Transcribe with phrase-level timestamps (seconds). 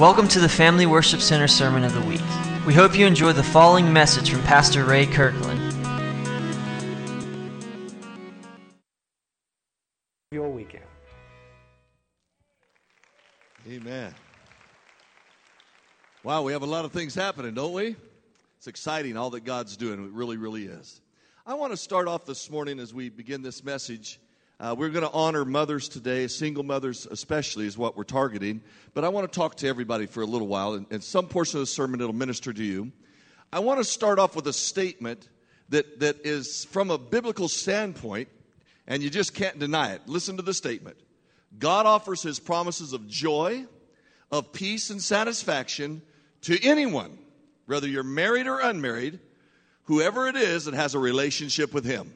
[0.00, 2.22] Welcome to the Family Worship Center Sermon of the Week.
[2.66, 5.60] We hope you enjoy the following message from Pastor Ray Kirkland.
[10.30, 10.84] Your weekend.
[13.68, 14.14] Amen.
[16.24, 17.94] Wow, we have a lot of things happening, don't we?
[18.56, 20.02] It's exciting, all that God's doing.
[20.02, 21.02] It really, really is.
[21.44, 24.18] I want to start off this morning as we begin this message
[24.60, 28.60] uh, we're going to honor mothers today, single mothers especially is what we're targeting.
[28.92, 31.58] But I want to talk to everybody for a little while, and, and some portion
[31.58, 32.92] of the sermon it'll minister to you.
[33.50, 35.26] I want to start off with a statement
[35.70, 38.28] that, that is from a biblical standpoint,
[38.86, 40.02] and you just can't deny it.
[40.06, 40.98] Listen to the statement
[41.58, 43.64] God offers his promises of joy,
[44.30, 46.02] of peace, and satisfaction
[46.42, 47.16] to anyone,
[47.64, 49.20] whether you're married or unmarried,
[49.84, 52.12] whoever it is that has a relationship with him.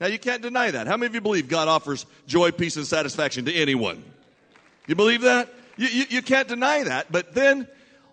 [0.00, 0.86] Now, you can't deny that.
[0.86, 4.04] How many of you believe God offers joy, peace, and satisfaction to anyone?
[4.86, 5.52] You believe that?
[5.76, 7.10] You, you, you, can't deny that.
[7.10, 7.66] But then,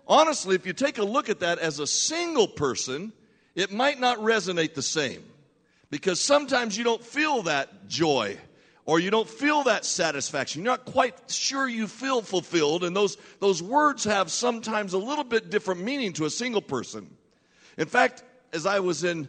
[0.08, 3.12] honestly, if you take a look at that as a single person,
[3.54, 5.22] it might not resonate the same.
[5.90, 8.38] Because sometimes you don't feel that joy
[8.86, 10.62] or you don't feel that satisfaction.
[10.62, 12.84] You're not quite sure you feel fulfilled.
[12.84, 17.08] And those, those words have sometimes a little bit different meaning to a single person.
[17.78, 19.28] In fact, as I was in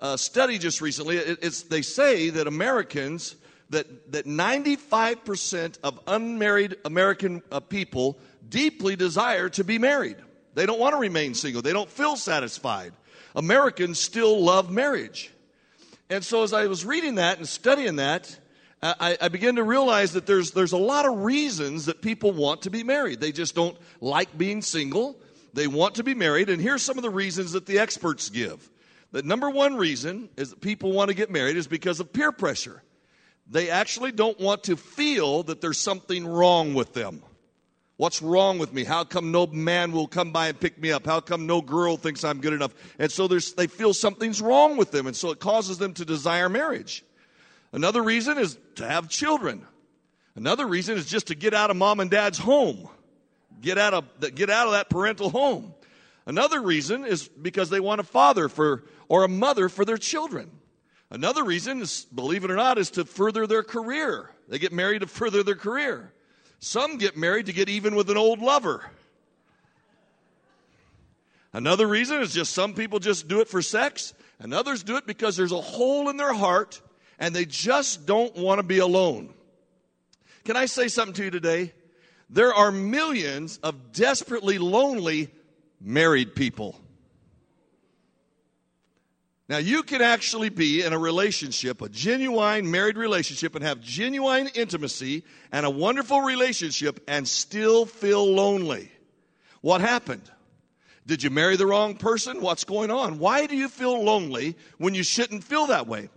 [0.00, 1.16] uh, study just recently.
[1.16, 3.36] It, they say that Americans,
[3.70, 8.18] that, that 95% of unmarried American uh, people
[8.48, 10.16] deeply desire to be married.
[10.54, 12.92] They don't want to remain single, they don't feel satisfied.
[13.34, 15.32] Americans still love marriage.
[16.10, 18.34] And so, as I was reading that and studying that,
[18.82, 22.62] I, I, began to realize that there's, there's a lot of reasons that people want
[22.62, 23.20] to be married.
[23.20, 25.18] They just don't like being single.
[25.52, 26.48] They want to be married.
[26.48, 28.70] And here's some of the reasons that the experts give.
[29.12, 32.32] The number one reason is that people want to get married is because of peer
[32.32, 32.82] pressure.
[33.50, 37.22] They actually don't want to feel that there's something wrong with them.
[37.96, 38.84] What's wrong with me?
[38.84, 41.06] How come no man will come by and pick me up?
[41.06, 42.72] How come no girl thinks I'm good enough?
[42.98, 46.48] And so they feel something's wrong with them, and so it causes them to desire
[46.48, 47.02] marriage.
[47.72, 49.66] Another reason is to have children.
[50.36, 52.88] Another reason is just to get out of mom and dad's home.
[53.60, 55.74] Get out of, get out of that parental home.
[56.28, 60.50] Another reason is because they want a father for or a mother for their children.
[61.08, 64.30] Another reason is, believe it or not, is to further their career.
[64.46, 66.12] They get married to further their career.
[66.58, 68.90] Some get married to get even with an old lover.
[71.54, 75.06] Another reason is just some people just do it for sex, and others do it
[75.06, 76.82] because there's a hole in their heart
[77.18, 79.32] and they just don't want to be alone.
[80.44, 81.72] Can I say something to you today?
[82.28, 85.30] There are millions of desperately lonely
[85.80, 86.80] married people.
[89.48, 94.48] Now, you can actually be in a relationship, a genuine married relationship, and have genuine
[94.54, 98.92] intimacy and a wonderful relationship and still feel lonely.
[99.62, 100.30] What happened?
[101.06, 102.42] Did you marry the wrong person?
[102.42, 103.18] What's going on?
[103.18, 106.10] Why do you feel lonely when you shouldn't feel that way?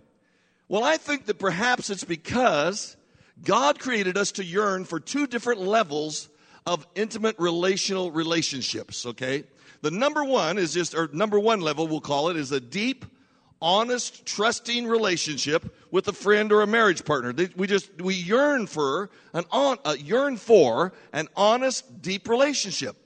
[0.68, 2.98] Well, I think that perhaps it's because
[3.42, 6.28] God created us to yearn for two different levels
[6.66, 9.44] of intimate relational relationships, okay?
[9.82, 13.04] The number one is just, or number one level, we'll call it, is a deep,
[13.60, 17.34] honest, trusting relationship with a friend or a marriage partner.
[17.56, 22.96] We just, we yearn for an on, uh, yearn for an honest, deep relationship.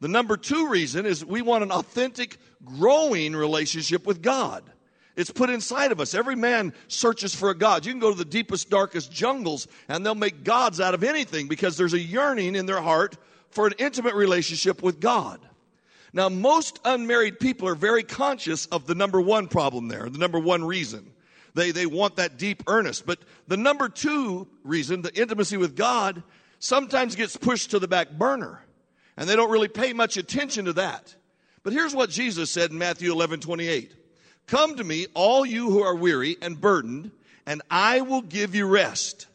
[0.00, 4.64] The number two reason is we want an authentic, growing relationship with God.
[5.14, 6.12] It's put inside of us.
[6.12, 7.86] Every man searches for a God.
[7.86, 11.48] You can go to the deepest, darkest jungles and they'll make gods out of anything
[11.48, 13.16] because there's a yearning in their heart
[13.48, 15.40] for an intimate relationship with God.
[16.16, 20.38] Now, most unmarried people are very conscious of the number one problem there, the number
[20.38, 21.12] one reason.
[21.52, 23.04] They, they want that deep earnest.
[23.04, 23.18] But
[23.48, 26.22] the number two reason, the intimacy with God,
[26.58, 28.64] sometimes gets pushed to the back burner.
[29.18, 31.14] And they don't really pay much attention to that.
[31.62, 33.94] But here's what Jesus said in Matthew 11 28.
[34.46, 37.10] Come to me, all you who are weary and burdened,
[37.44, 39.26] and I will give you rest.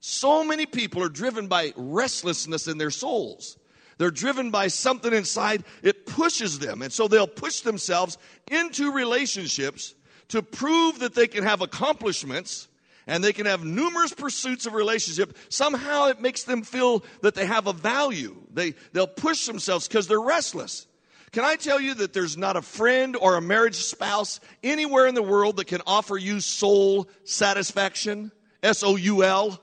[0.00, 3.58] So many people are driven by restlessness in their souls.
[3.98, 6.82] They're driven by something inside, it pushes them.
[6.82, 8.18] And so they'll push themselves
[8.50, 9.94] into relationships
[10.28, 12.68] to prove that they can have accomplishments
[13.06, 15.36] and they can have numerous pursuits of relationship.
[15.48, 18.36] Somehow it makes them feel that they have a value.
[18.52, 20.86] They, they'll push themselves because they're restless.
[21.32, 25.14] Can I tell you that there's not a friend or a marriage spouse anywhere in
[25.14, 28.32] the world that can offer you soul satisfaction?
[28.62, 29.60] S O U L.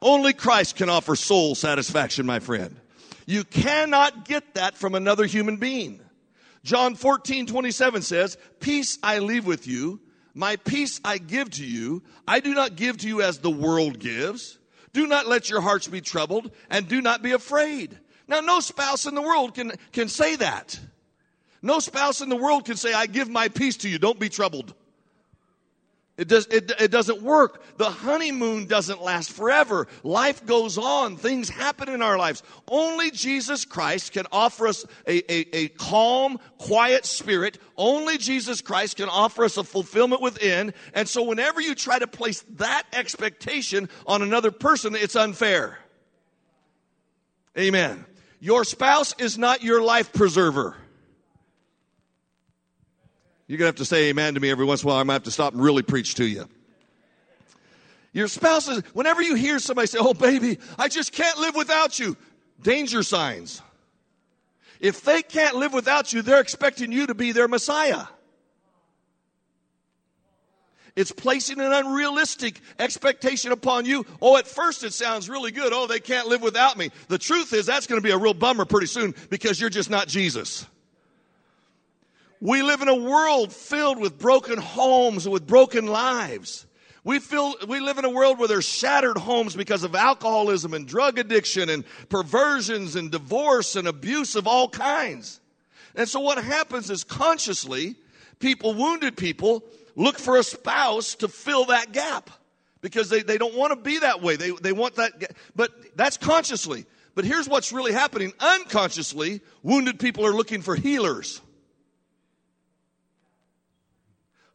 [0.00, 2.76] Only Christ can offer soul satisfaction, my friend.
[3.28, 6.00] You cannot get that from another human being.
[6.64, 10.00] John 14, 27 says, Peace I leave with you,
[10.32, 12.02] my peace I give to you.
[12.26, 14.58] I do not give to you as the world gives.
[14.94, 17.98] Do not let your hearts be troubled, and do not be afraid.
[18.28, 20.80] Now, no spouse in the world can, can say that.
[21.60, 24.30] No spouse in the world can say, I give my peace to you, don't be
[24.30, 24.72] troubled.
[26.18, 27.62] It, does, it, it doesn't work.
[27.78, 29.86] The honeymoon doesn't last forever.
[30.02, 31.16] Life goes on.
[31.16, 32.42] Things happen in our lives.
[32.66, 37.58] Only Jesus Christ can offer us a, a, a calm, quiet spirit.
[37.76, 40.74] Only Jesus Christ can offer us a fulfillment within.
[40.92, 45.78] And so whenever you try to place that expectation on another person, it's unfair.
[47.56, 48.04] Amen.
[48.40, 50.76] Your spouse is not your life preserver.
[53.48, 55.00] You're going to have to say amen to me every once in a while.
[55.00, 56.46] I'm going to have to stop and really preach to you.
[58.12, 61.98] Your spouse is, whenever you hear somebody say, Oh, baby, I just can't live without
[61.98, 62.16] you,
[62.62, 63.62] danger signs.
[64.80, 68.04] If they can't live without you, they're expecting you to be their Messiah.
[70.94, 74.04] It's placing an unrealistic expectation upon you.
[74.20, 75.72] Oh, at first it sounds really good.
[75.72, 76.90] Oh, they can't live without me.
[77.06, 79.90] The truth is, that's going to be a real bummer pretty soon because you're just
[79.90, 80.66] not Jesus.
[82.40, 86.66] We live in a world filled with broken homes and with broken lives.
[87.04, 90.86] We feel we live in a world where there's shattered homes because of alcoholism and
[90.86, 95.40] drug addiction and perversions and divorce and abuse of all kinds.
[95.94, 97.96] And so what happens is consciously
[98.38, 99.64] people, wounded people,
[99.96, 102.30] look for a spouse to fill that gap
[102.82, 104.36] because they, they don't want to be that way.
[104.36, 106.84] They, they want that, but that's consciously.
[107.14, 108.32] But here's what's really happening.
[108.38, 111.40] Unconsciously, wounded people are looking for healers.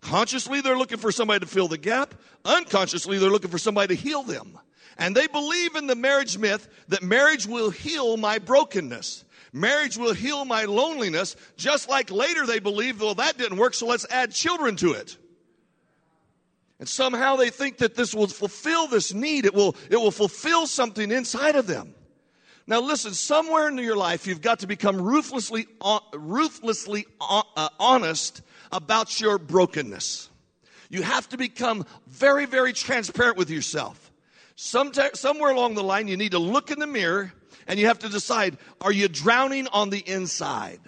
[0.03, 2.13] Consciously, they're looking for somebody to fill the gap.
[2.44, 4.59] Unconsciously, they're looking for somebody to heal them.
[4.97, 9.23] And they believe in the marriage myth that marriage will heal my brokenness.
[9.53, 13.88] Marriage will heal my loneliness, just like later they believe, well, that didn't work, so
[13.88, 15.17] let's add children to it.
[16.79, 19.45] And somehow they think that this will fulfill this need.
[19.45, 21.95] It will, it will fulfill something inside of them.
[22.67, 25.67] Now listen, somewhere in your life, you've got to become ruthlessly,
[26.13, 28.41] ruthlessly uh, honest
[28.73, 30.29] about your brokenness.
[30.89, 34.11] You have to become very, very transparent with yourself.
[34.55, 37.31] Sometime, somewhere along the line, you need to look in the mirror
[37.67, 40.79] and you have to decide are you drowning on the inside?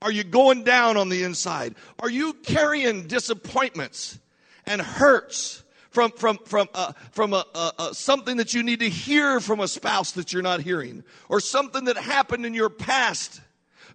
[0.00, 1.74] Are you going down on the inside?
[1.98, 4.18] Are you carrying disappointments
[4.66, 8.88] and hurts from, from, from, uh, from a, a, a, something that you need to
[8.88, 11.04] hear from a spouse that you're not hearing?
[11.28, 13.40] Or something that happened in your past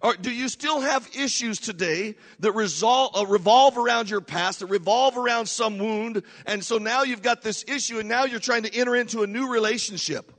[0.02, 4.66] or do you still have issues today that resolve, uh, revolve around your past, that
[4.66, 8.62] revolve around some wound, and so now you've got this issue and now you're trying
[8.62, 10.32] to enter into a new relationship?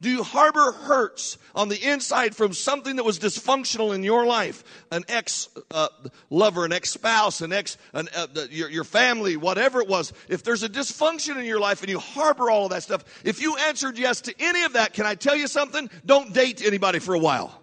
[0.00, 4.62] Do you harbor hurts on the inside from something that was dysfunctional in your life?
[4.92, 5.88] An ex uh,
[6.30, 10.12] lover, an ex spouse, an ex, an, uh, your, your family, whatever it was.
[10.28, 13.42] If there's a dysfunction in your life and you harbor all of that stuff, if
[13.42, 15.90] you answered yes to any of that, can I tell you something?
[16.06, 17.60] Don't date anybody for a while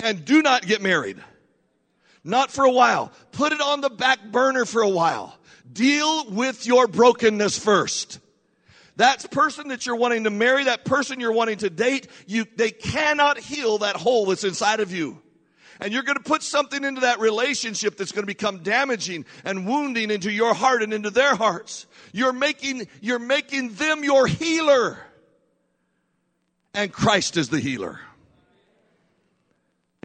[0.00, 1.22] and do not get married.
[2.24, 3.12] Not for a while.
[3.32, 5.36] Put it on the back burner for a while.
[5.72, 8.20] Deal with your brokenness first.
[8.96, 12.70] That person that you're wanting to marry, that person you're wanting to date, you, they
[12.70, 15.20] cannot heal that hole that's inside of you.
[15.80, 19.66] And you're going to put something into that relationship that's going to become damaging and
[19.66, 21.86] wounding into your heart and into their hearts.
[22.12, 24.98] You're making, you're making them your healer.
[26.74, 27.98] And Christ is the healer.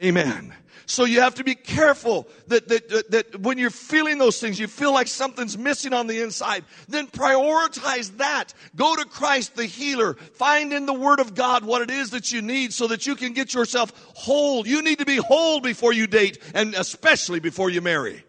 [0.04, 0.54] Amen.
[0.90, 4.68] So you have to be careful that, that, that, when you're feeling those things, you
[4.68, 8.54] feel like something's missing on the inside, then prioritize that.
[8.74, 10.14] Go to Christ the healer.
[10.14, 13.18] Find in the Word of God what it is that you need so that you
[13.18, 14.66] can get yourself whole.
[14.66, 18.24] You need to be whole before you date and especially before you marry.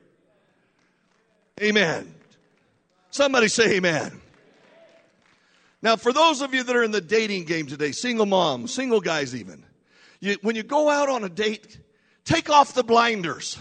[1.62, 2.12] Amen.
[3.10, 4.20] Somebody say amen.
[5.80, 9.00] Now, for those of you that are in the dating game today, single moms, single
[9.00, 9.64] guys even,
[10.20, 11.78] you, when you go out on a date,
[12.24, 13.58] take off the blinders.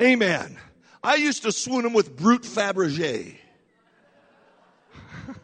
[0.00, 0.58] Amen.
[1.02, 3.36] I used to swoon them with Brut Fabergé.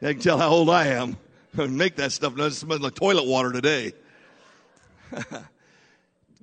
[0.00, 1.16] you can tell how old I am.
[1.56, 2.38] Make that stuff.
[2.38, 3.92] It smells like toilet water today.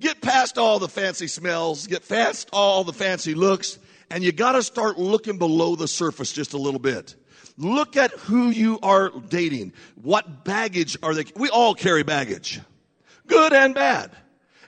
[0.00, 3.78] get past all the fancy smells, get past all the fancy looks,
[4.10, 7.14] and you got to start looking below the surface just a little bit.
[7.58, 9.72] Look at who you are dating.
[10.00, 11.24] What baggage are they?
[11.36, 12.60] We all carry baggage,
[13.26, 14.10] good and bad.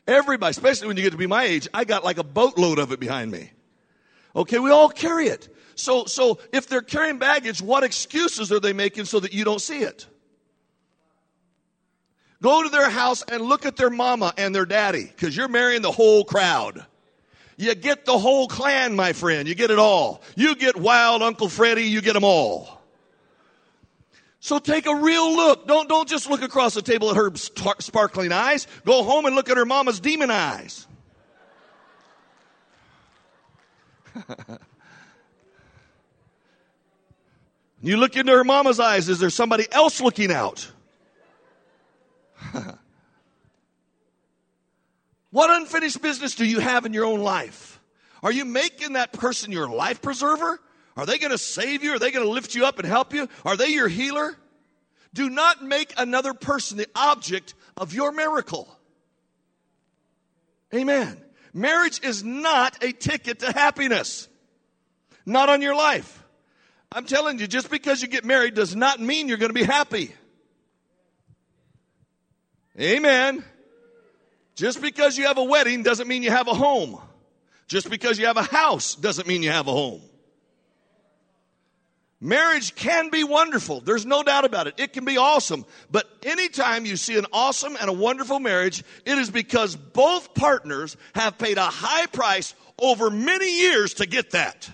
[0.07, 2.93] Everybody, especially when you get to be my age, I got like a boatload of
[2.93, 3.50] it behind me.
[4.37, 5.49] Okay, we all carry it.
[5.76, 9.61] So, so if they're carrying baggage, what excuses are they making so that you don't
[9.61, 10.07] see it?
[12.43, 15.81] Go to their house and look at their mama and their daddy, because you're marrying
[15.81, 16.85] the whole crowd.
[17.57, 19.49] You get the whole clan, my friend.
[19.49, 20.23] You get it all.
[20.37, 22.81] You get wild Uncle Freddie, you get them all.
[24.41, 25.67] So take a real look.
[25.67, 28.67] Don't, don't just look across the table at her sparkling eyes.
[28.85, 30.87] Go home and look at her mama's demon eyes.
[37.81, 39.09] you look into her mama's eyes.
[39.09, 40.71] Is there somebody else looking out?
[45.35, 47.81] what unfinished business do you have in your own life?
[48.23, 50.61] Are you making that person your life preserver?
[50.97, 51.93] Are they going to save you?
[51.93, 53.29] Are they going to lift you up and help you?
[53.45, 54.37] Are they your healer?
[55.12, 58.69] Do not make another person the object of your miracle.
[60.73, 61.21] Amen.
[61.53, 64.29] Marriage is not a ticket to happiness.
[65.26, 66.23] Not on your life.
[66.93, 69.64] I'm telling you, just because you get married does not mean you're going to be
[69.64, 70.14] happy.
[72.79, 73.43] Amen.
[74.55, 77.01] Just because you have a wedding doesn't mean you have a home.
[77.67, 80.03] Just because you have a house doesn't mean you have a home.
[82.21, 83.81] Marriage can be wonderful.
[83.81, 84.75] There's no doubt about it.
[84.79, 85.67] It can be awesome.
[85.91, 90.97] But anytime you see an awesome and a wonderful marriage, it is because both partners
[91.15, 94.71] have paid a high price over many years to get that.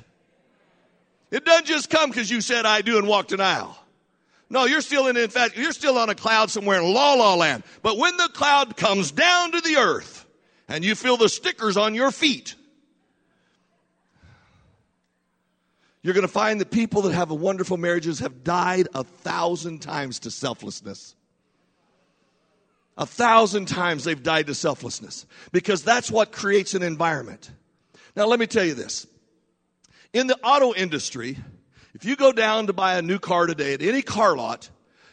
[1.30, 3.76] It doesn't just come because you said I do and walked an aisle.
[4.50, 7.34] No, you're still in, in fact, you're still on a cloud somewhere in la la
[7.36, 7.62] land.
[7.82, 10.26] But when the cloud comes down to the earth
[10.68, 12.56] and you feel the stickers on your feet,
[16.02, 20.20] You're going to find that people that have wonderful marriages have died a thousand times
[20.20, 21.14] to selflessness.
[22.96, 27.50] A thousand times they've died to selflessness because that's what creates an environment.
[28.16, 29.06] Now, let me tell you this.
[30.12, 31.38] In the auto industry,
[31.94, 34.70] if you go down to buy a new car today at any car lot,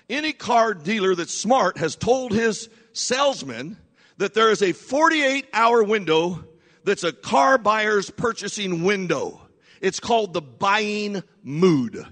[0.10, 3.77] any car dealer that's smart has told his salesman
[4.17, 6.43] that there is a 48 hour window
[6.84, 9.41] that's a car buyer's purchasing window.
[9.81, 12.05] It's called the buying mood.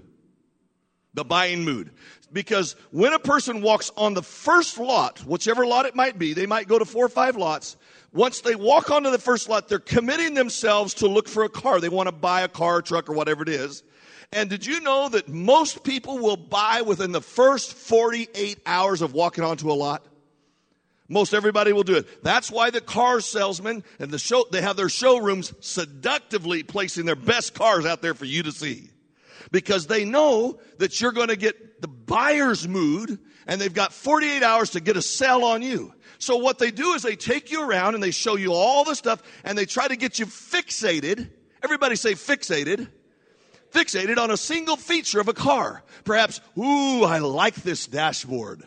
[1.13, 1.91] The buying mood.
[2.33, 6.45] Because when a person walks on the first lot, whichever lot it might be, they
[6.45, 7.77] might go to four or five lots.
[8.11, 11.79] Once they walk onto the first lot, they're committing themselves to look for a car.
[11.79, 13.83] They want to buy a car, truck, or whatever it is.
[14.31, 19.13] And did you know that most people will buy within the first 48 hours of
[19.13, 20.05] walking onto a lot?
[21.07, 22.23] Most everybody will do it.
[22.23, 27.15] That's why the car salesmen and the show, they have their showrooms seductively placing their
[27.15, 28.89] best cars out there for you to see.
[29.51, 34.41] Because they know that you're going to get the buyer's mood and they've got 48
[34.41, 35.93] hours to get a sell on you.
[36.17, 38.95] So what they do is they take you around and they show you all the
[38.95, 41.29] stuff and they try to get you fixated.
[41.61, 42.89] Everybody say fixated.
[43.75, 45.83] Fixated on a single feature of a car.
[46.05, 48.63] Perhaps, ooh, I like this dashboard.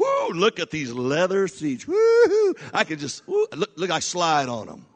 [0.00, 1.84] Ooh, look at these leather seats.
[1.88, 4.86] Woo, I can just, ooh, look, look, I slide on them.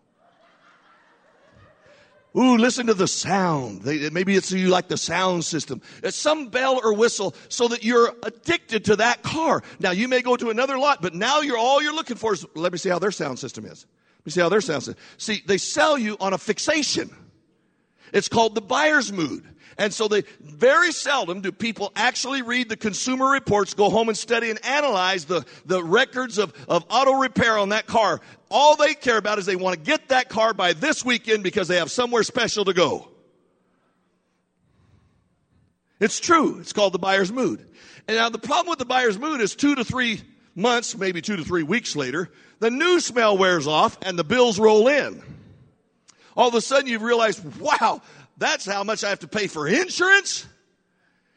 [2.36, 3.82] Ooh, listen to the sound.
[3.82, 5.82] They, maybe it's you like the sound system.
[6.04, 9.64] It's some bell or whistle so that you're addicted to that car.
[9.80, 12.46] Now you may go to another lot, but now you're all you're looking for is
[12.54, 13.84] let me see how their sound system is.
[14.20, 15.02] Let me see how their sound system.
[15.16, 17.10] See, they sell you on a fixation.
[18.12, 19.44] It's called the buyer's mood.
[19.78, 24.18] And so they very seldom do people actually read the consumer reports, go home and
[24.18, 28.20] study and analyze the, the records of, of auto repair on that car.
[28.50, 31.68] All they care about is they want to get that car by this weekend because
[31.68, 33.08] they have somewhere special to go.
[36.00, 36.58] It's true.
[36.58, 37.64] It's called the buyer's mood.
[38.08, 40.22] And now the problem with the buyer's mood is two to three
[40.56, 44.58] months, maybe two to three weeks later, the new smell wears off and the bills
[44.58, 45.22] roll in.
[46.38, 48.00] All of a sudden you realize, wow,
[48.36, 50.46] that's how much I have to pay for insurance.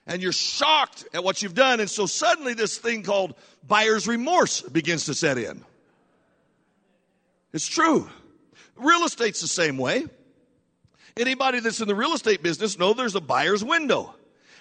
[0.05, 1.79] And you're shocked at what you've done.
[1.79, 3.33] And so suddenly this thing called
[3.67, 5.65] buyer's remorse begins to set in.
[7.51, 8.07] It's true.
[8.75, 10.05] Real estate's the same way.
[11.17, 14.13] Anybody that's in the real estate business know there's a buyer's window.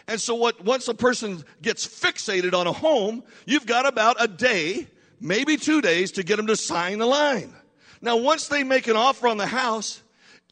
[0.09, 4.26] And so what, once a person gets fixated on a home, you've got about a
[4.26, 4.87] day,
[5.20, 7.54] maybe two days to get them to sign the line.
[8.00, 10.02] Now, once they make an offer on the house,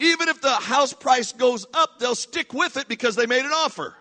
[0.00, 3.52] even if the house price goes up, they'll stick with it because they made an
[3.52, 3.95] offer.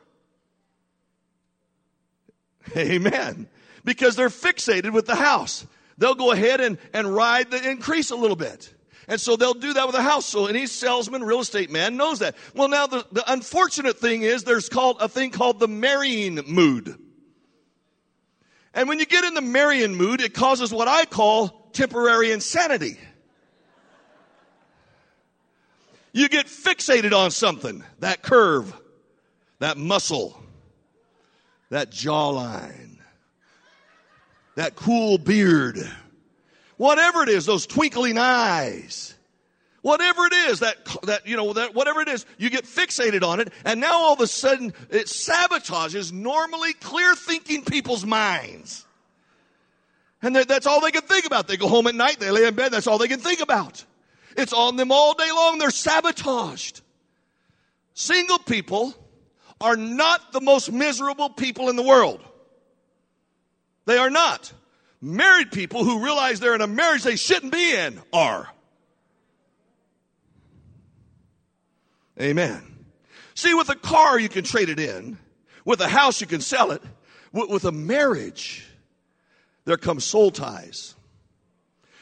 [2.78, 3.48] Amen.
[3.84, 5.66] Because they're fixated with the house.
[5.98, 8.74] They'll go ahead and, and ride the increase a little bit.
[9.08, 10.26] And so they'll do that with a house.
[10.26, 12.36] So any salesman, real estate man knows that.
[12.54, 16.98] Well, now the, the unfortunate thing is there's called a thing called the marrying mood.
[18.74, 23.00] And when you get in the marrying mood, it causes what I call temporary insanity.
[26.18, 28.76] You get fixated on something, that curve,
[29.60, 30.42] that muscle,
[31.70, 32.98] that jawline,
[34.56, 35.78] that cool beard,
[36.78, 39.14] whatever it is, those twinkling eyes,
[39.84, 43.40] Whatever it is that, that, you know, that whatever it is, you get fixated on
[43.40, 48.86] it, and now all of a sudden it sabotages normally clear thinking people's minds.
[50.22, 51.48] And that's all they can think about.
[51.48, 53.86] They go home at night, they lay in bed, that's all they can think about.
[54.38, 55.58] It's on them all day long.
[55.58, 56.82] They're sabotaged.
[57.96, 58.94] Single people
[59.60, 62.24] are not the most miserable people in the world.
[63.88, 64.54] They are not.
[65.02, 68.48] Married people who realize they're in a marriage they shouldn't be in are.
[72.22, 72.62] Amen.
[73.34, 75.18] See, with a car, you can trade it in.
[75.66, 76.82] With a house, you can sell it.
[77.32, 78.66] With, a marriage,
[79.66, 80.96] there comes soul ties.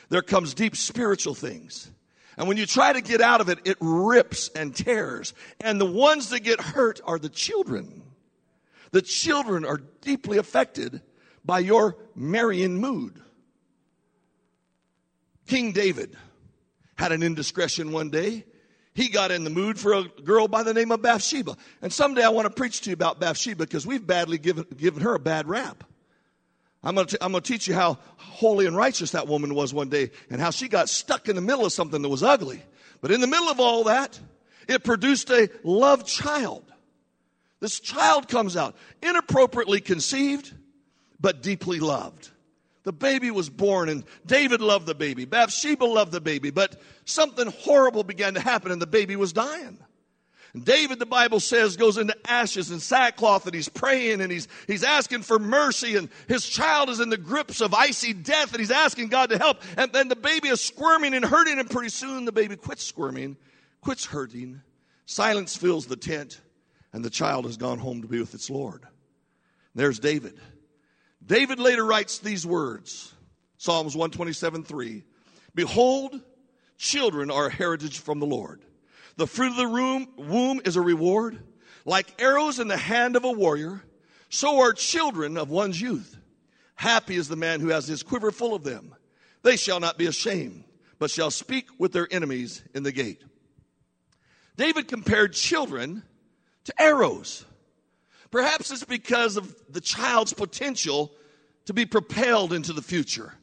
[0.10, 1.90] There comes deep spiritual things.
[2.38, 5.34] And when you try to get out of it, it rips and tears.
[5.60, 8.04] And the ones that get hurt are the children.
[8.92, 11.02] The children are deeply affected
[11.44, 13.22] by your marrying mood.
[15.48, 16.16] King David
[16.96, 18.46] had an indiscretion one day.
[18.94, 21.58] He got in the mood for a girl by the name of Bathsheba.
[21.82, 25.02] And someday I want to preach to you about Bathsheba because we've badly given, given
[25.04, 25.84] her a bad rap.
[26.86, 30.40] I'm going, to, teach you how holy and righteous that woman was one day and
[30.40, 32.62] how she got stuck in the middle of something that was ugly.
[33.02, 34.20] But in the middle of all that,
[34.70, 36.64] it produced a love child.
[37.60, 40.54] This child comes out, inappropriately conceived,
[41.20, 42.30] but deeply loved.
[42.84, 45.26] The baby was born and David loved the baby.
[45.26, 49.80] Bathsheba loved the baby, but something horrible began to happen and the baby was dying.
[50.64, 54.84] David, the Bible says, goes into ashes and sackcloth and he's praying and he's, he's
[54.84, 58.72] asking for mercy and his child is in the grips of icy death and he's
[58.72, 59.62] asking God to help.
[59.78, 63.38] And then the baby is squirming and hurting and pretty soon the baby quits squirming,
[63.82, 64.62] quits hurting.
[65.06, 66.40] Silence fills the tent
[66.94, 68.88] and the child has gone home to be with its Lord.
[69.74, 70.40] There's David.
[71.26, 73.14] David later writes these words
[73.58, 75.04] Psalms 127 3.
[75.54, 76.22] Behold,
[76.78, 78.62] children are a heritage from the Lord.
[79.18, 81.42] The fruit of the womb is a reward.
[81.86, 83.82] Like arrows in the hand of a warrior,
[84.30, 86.18] so are children of one's youth.
[86.74, 88.96] Happy is the man who has his quiver full of them.
[89.44, 90.64] They shall not be ashamed,
[90.98, 93.22] but shall speak with their enemies in the gate.
[94.58, 96.04] David compared children
[96.64, 97.46] to arrows.
[98.32, 101.12] Perhaps it's because of the child's potential
[101.66, 103.34] to be propelled into the future.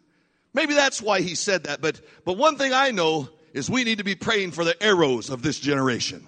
[0.53, 3.99] Maybe that's why he said that, but, but one thing I know is we need
[3.99, 6.27] to be praying for the arrows of this generation.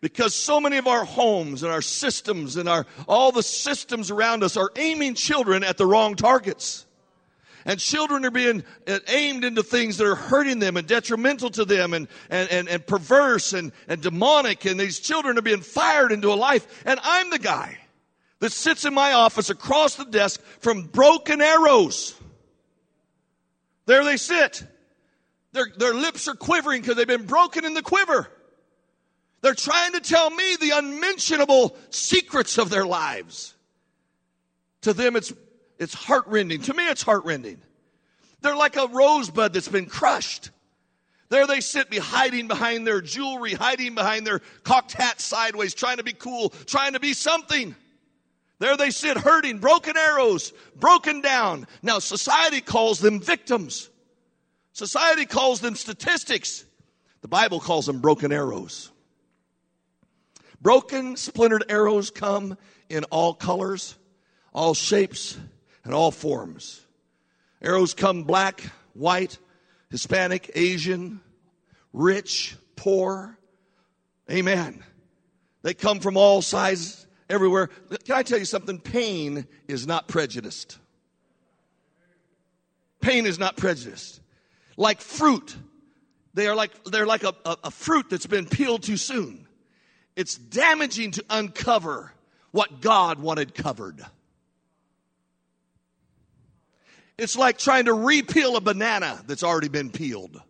[0.00, 4.44] Because so many of our homes and our systems and our, all the systems around
[4.44, 6.86] us are aiming children at the wrong targets.
[7.64, 11.64] And children are being uh, aimed into things that are hurting them and detrimental to
[11.64, 14.64] them and, and, and, and perverse and, and demonic.
[14.64, 16.82] And these children are being fired into a life.
[16.86, 17.76] And I'm the guy
[18.38, 22.14] that sits in my office across the desk from broken arrows.
[23.86, 24.62] There they sit.
[25.58, 28.28] Their, their lips are quivering because they've been broken in the quiver.
[29.40, 33.56] They're trying to tell me the unmentionable secrets of their lives.
[34.82, 35.32] To them, it's,
[35.80, 36.62] it's heartrending.
[36.62, 37.60] To me, it's heartrending.
[38.40, 40.50] They're like a rosebud that's been crushed.
[41.28, 45.96] There they sit, be hiding behind their jewelry, hiding behind their cocked hat sideways, trying
[45.96, 47.74] to be cool, trying to be something.
[48.60, 51.66] There they sit, hurting, broken arrows, broken down.
[51.82, 53.90] Now, society calls them victims.
[54.78, 56.64] Society calls them statistics.
[57.20, 58.92] The Bible calls them broken arrows.
[60.62, 62.56] Broken, splintered arrows come
[62.88, 63.96] in all colors,
[64.54, 65.36] all shapes,
[65.82, 66.80] and all forms.
[67.60, 69.38] Arrows come black, white,
[69.90, 71.22] Hispanic, Asian,
[71.92, 73.36] rich, poor.
[74.30, 74.84] Amen.
[75.62, 77.66] They come from all sizes, everywhere.
[78.04, 78.78] Can I tell you something?
[78.78, 80.78] Pain is not prejudiced.
[83.00, 84.20] Pain is not prejudiced
[84.78, 85.54] like fruit.
[86.32, 89.46] They are like, they're like a, a, a fruit that's been peeled too soon.
[90.16, 92.12] It's damaging to uncover
[92.52, 94.00] what God wanted covered.
[97.18, 100.40] It's like trying to repeel a banana that's already been peeled.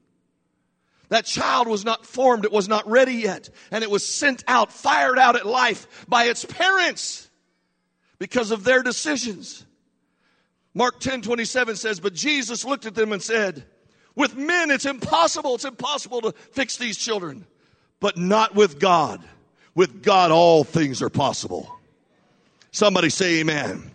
[1.09, 4.71] That child was not formed, it was not ready yet, and it was sent out,
[4.71, 7.31] fired out at life by its parents
[8.19, 9.65] because of their decisions.
[10.75, 13.65] Mark 10 27 says, But Jesus looked at them and said,
[14.19, 15.55] with men, it's impossible.
[15.55, 17.47] It's impossible to fix these children,
[18.01, 19.23] but not with God.
[19.77, 21.73] With God, all things are possible.
[22.73, 23.93] Somebody say amen.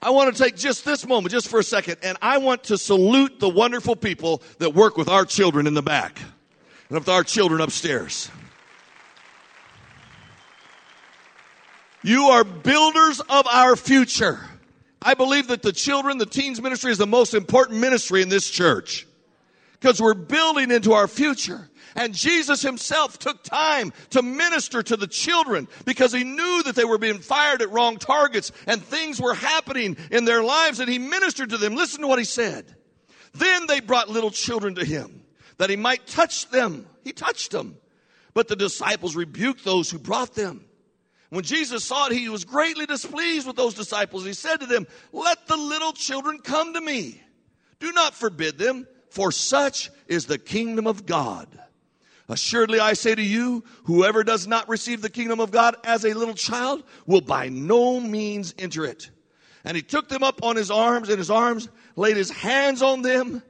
[0.00, 2.78] I want to take just this moment, just for a second, and I want to
[2.78, 6.20] salute the wonderful people that work with our children in the back
[6.88, 8.30] and with our children upstairs.
[12.02, 14.40] You are builders of our future.
[15.02, 18.50] I believe that the children, the teens ministry is the most important ministry in this
[18.50, 19.06] church.
[19.80, 21.70] because we're building into our future.
[21.96, 26.84] And Jesus himself took time to minister to the children because he knew that they
[26.84, 30.98] were being fired at wrong targets and things were happening in their lives and he
[30.98, 31.74] ministered to them.
[31.74, 32.76] Listen to what he said.
[33.32, 35.22] Then they brought little children to him
[35.58, 36.86] that he might touch them.
[37.02, 37.76] He touched them.
[38.34, 40.64] But the disciples rebuked those who brought them.
[41.30, 44.24] When Jesus saw it, he was greatly displeased with those disciples.
[44.24, 47.22] He said to them, Let the little children come to me.
[47.78, 51.46] Do not forbid them, for such is the kingdom of God.
[52.28, 56.14] Assuredly, I say to you, whoever does not receive the kingdom of God as a
[56.14, 59.10] little child will by no means enter it.
[59.64, 63.02] And he took them up on his arms, and his arms, laid his hands on
[63.02, 63.42] them,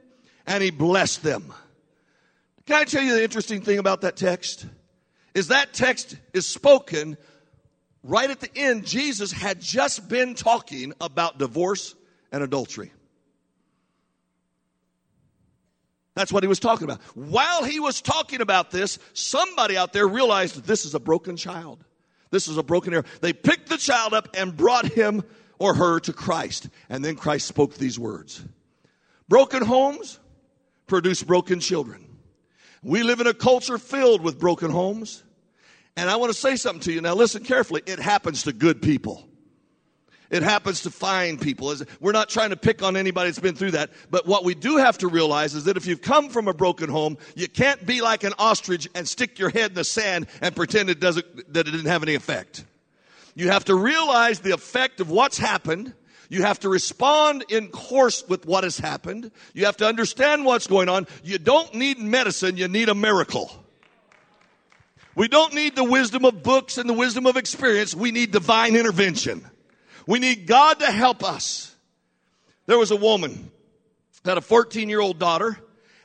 [0.45, 1.53] and he blessed them.
[2.65, 4.65] Can I tell you the interesting thing about that text?
[5.33, 7.17] Is that text is spoken
[8.03, 8.85] right at the end.
[8.85, 11.95] Jesus had just been talking about divorce
[12.31, 12.91] and adultery.
[16.15, 17.01] That's what he was talking about.
[17.15, 21.83] While he was talking about this, somebody out there realized this is a broken child.
[22.31, 23.03] This is a broken arrow.
[23.21, 25.23] They picked the child up and brought him
[25.59, 26.69] or her to Christ.
[26.89, 28.43] And then Christ spoke these words
[29.29, 30.19] Broken homes
[30.87, 32.05] produce broken children.
[32.83, 35.23] We live in a culture filled with broken homes.
[35.97, 37.01] And I want to say something to you.
[37.01, 37.81] Now, listen carefully.
[37.85, 39.27] It happens to good people.
[40.29, 41.75] It happens to fine people.
[41.99, 43.91] We're not trying to pick on anybody that's been through that.
[44.09, 46.89] But what we do have to realize is that if you've come from a broken
[46.89, 50.55] home, you can't be like an ostrich and stick your head in the sand and
[50.55, 52.63] pretend it doesn't, that it didn't have any effect.
[53.35, 55.93] You have to realize the effect of what's happened.
[56.29, 59.31] You have to respond in course with what has happened.
[59.53, 61.07] You have to understand what's going on.
[61.25, 63.51] You don't need medicine, you need a miracle.
[65.15, 67.93] We don't need the wisdom of books and the wisdom of experience.
[67.93, 69.45] We need divine intervention.
[70.07, 71.75] We need God to help us.
[72.65, 73.51] There was a woman
[74.23, 75.57] that had a 14 year old daughter,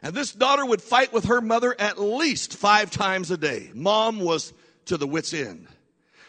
[0.03, 3.71] and this daughter would fight with her mother at least five times a day.
[3.75, 4.53] Mom was
[4.87, 5.69] to the wits' end.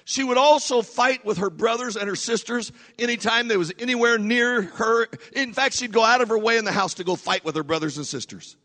[0.05, 4.61] She would also fight with her brothers and her sisters anytime they was anywhere near
[4.61, 5.07] her.
[5.33, 7.55] In fact, she'd go out of her way in the house to go fight with
[7.55, 8.55] her brothers and sisters.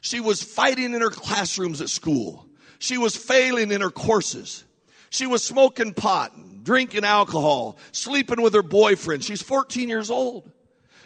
[0.00, 2.46] She was fighting in her classrooms at school.
[2.82, 4.64] She was failing in her courses.
[5.08, 6.32] She was smoking pot
[6.64, 9.22] drinking alcohol, sleeping with her boyfriend.
[9.22, 10.50] She's 14 years old.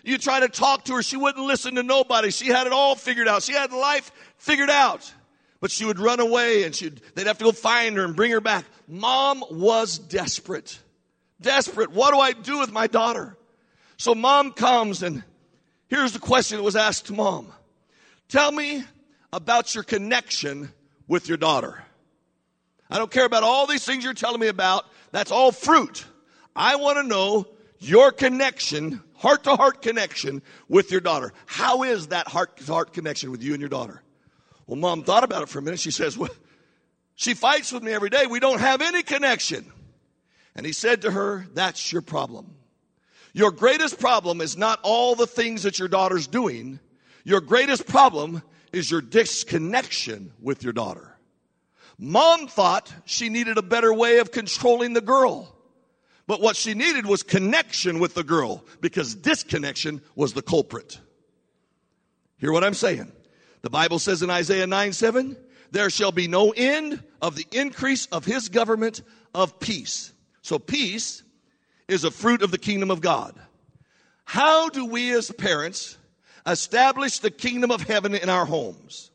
[0.03, 2.31] You try to talk to her, she wouldn't listen to nobody.
[2.31, 3.43] She had it all figured out.
[3.43, 5.13] She had life figured out.
[5.61, 8.31] But she would run away and she'd, they'd have to go find her and bring
[8.31, 8.65] her back.
[8.89, 10.79] Mom was desperate.
[11.43, 11.91] Desperate.
[11.91, 13.37] What do I do with my daughter?
[13.99, 15.23] So mom comes and
[15.89, 17.53] here's the question that was asked to mom.
[18.29, 18.83] Tell me
[19.31, 20.73] about your connection
[21.09, 21.83] with your daughter.
[22.91, 24.85] I don't care about all these things you're telling me about.
[25.13, 26.05] That's all fruit.
[26.55, 27.47] I want to know
[27.79, 31.33] your connection, heart to heart connection with your daughter.
[31.47, 34.03] How is that heart to heart connection with you and your daughter?
[34.67, 35.81] Well, mom thought about it for a minute.
[35.81, 36.31] She says, well,
[37.15, 38.27] she fights with me every day.
[38.27, 39.73] We don't have any connection.
[40.55, 42.55] And he said to her, that's your problem.
[43.33, 46.81] Your greatest problem is not all the things that your daughter's doing.
[47.25, 48.43] Your greatest problem
[48.77, 51.17] is your disconnection with your daughter.
[51.99, 55.57] Mom thought she needed a better way of controlling the girl.
[56.27, 61.01] But what she needed was connection with the girl because disconnection was the culprit.
[62.39, 63.11] Hear what I'm saying?
[63.63, 65.37] The Bible says in Isaiah 9 7,
[65.71, 69.03] there shall be no end of the increase of his government
[69.35, 70.13] of peace.
[70.43, 71.23] So peace
[71.89, 73.35] is a fruit of the kingdom of God.
[74.25, 75.97] How do we as parents
[76.47, 79.11] establish the kingdom of heaven in our homes?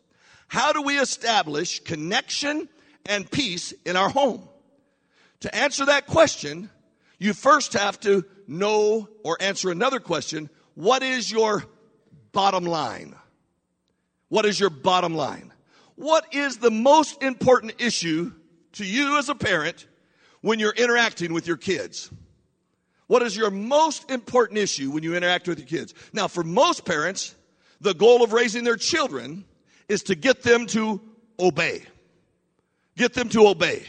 [0.48, 2.68] How do we establish connection
[3.06, 4.48] and peace in our home?
[5.42, 6.70] To answer that question,
[7.18, 10.50] you first have to know or answer another question.
[10.76, 11.64] What is your
[12.32, 13.16] bottom line?
[14.30, 15.54] What is your bottom line?
[15.96, 18.32] What is the most important issue
[18.74, 19.88] to you as a parent
[20.42, 22.10] when you're interacting with your kids?
[23.12, 25.94] What is your most important issue when you interact with your kids?
[26.14, 27.36] Now, for most parents,
[27.82, 29.44] the goal of raising their children
[29.90, 31.02] is to get them to
[31.38, 31.84] obey.
[32.96, 33.84] Get them to obey.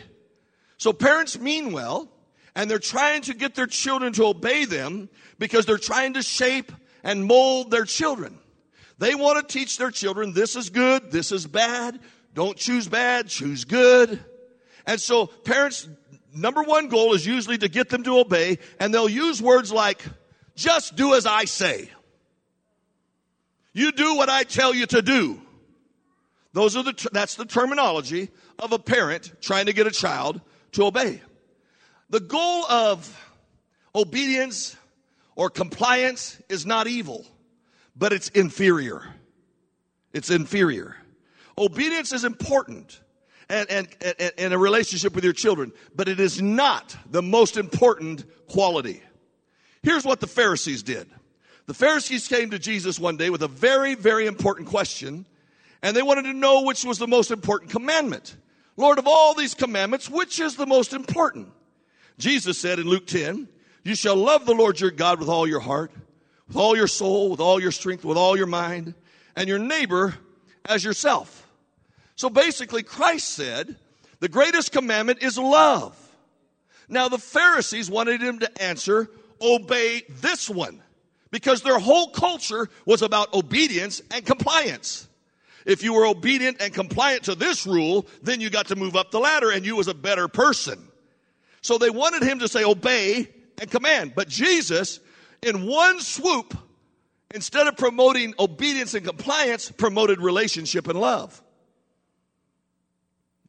[0.77, 2.09] So parents mean well,
[2.57, 5.09] and they're trying to get their children to obey them
[5.39, 6.73] because they're trying to shape
[7.05, 8.41] and mold their children.
[8.99, 12.01] They want to teach their children this is good, this is bad.
[12.35, 14.19] Don't choose bad, choose good.
[14.85, 15.89] And so parents,
[16.35, 20.03] number one goal is usually to get them to obey, and they'll use words like,
[20.55, 21.89] just do as I say.
[23.73, 25.41] You do what I tell you to do.
[26.53, 30.41] Those are the, that's the terminology of a parent trying to get a child
[30.73, 31.23] to obey.
[32.11, 33.33] The goal of
[33.95, 34.77] obedience
[35.35, 37.25] or compliance is not evil,
[37.97, 39.03] but it's inferior.
[40.13, 40.97] It's inferior.
[41.57, 43.01] Obedience is important
[43.53, 43.89] and, and,
[44.19, 49.03] and, and a relationship with your children, but it is not the most important quality.
[49.83, 51.07] Here's what the Pharisees did.
[51.67, 55.27] The Pharisees came to Jesus one day with a very, very important question,
[55.83, 58.37] and they wanted to know which was the most important commandment.
[58.79, 61.53] Lord, of all these commandments, which is the most important?
[62.19, 63.49] Jesus said in Luke 10,
[63.85, 65.93] You shall love the Lord your God with all your heart,
[66.49, 68.95] with all your soul, with all your strength, with all your mind,
[69.37, 70.15] and your neighbor
[70.65, 71.42] as yourself.
[72.17, 73.77] So basically, Christ said,
[74.21, 75.97] the greatest commandment is love.
[76.89, 80.81] Now, the Pharisees wanted him to answer, obey this one,
[81.31, 85.09] because their whole culture was about obedience and compliance.
[85.65, 89.11] If you were obedient and compliant to this rule, then you got to move up
[89.11, 90.79] the ladder and you was a better person.
[91.61, 93.29] So they wanted him to say obey
[93.61, 94.13] and command.
[94.15, 95.01] But Jesus,
[95.43, 96.57] in one swoop,
[97.35, 101.42] instead of promoting obedience and compliance, promoted relationship and love.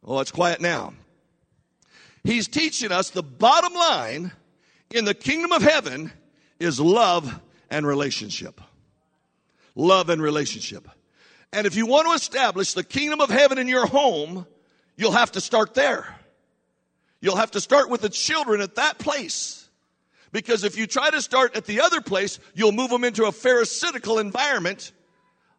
[0.05, 0.93] Oh, it's quiet now.
[2.23, 4.31] He's teaching us the bottom line
[4.91, 6.11] in the kingdom of heaven
[6.59, 7.39] is love
[7.69, 8.61] and relationship.
[9.75, 10.87] Love and relationship.
[11.51, 14.45] And if you want to establish the kingdom of heaven in your home,
[14.95, 16.15] you'll have to start there.
[17.21, 19.67] You'll have to start with the children at that place.
[20.31, 23.31] Because if you try to start at the other place, you'll move them into a
[23.31, 24.91] pharisaical environment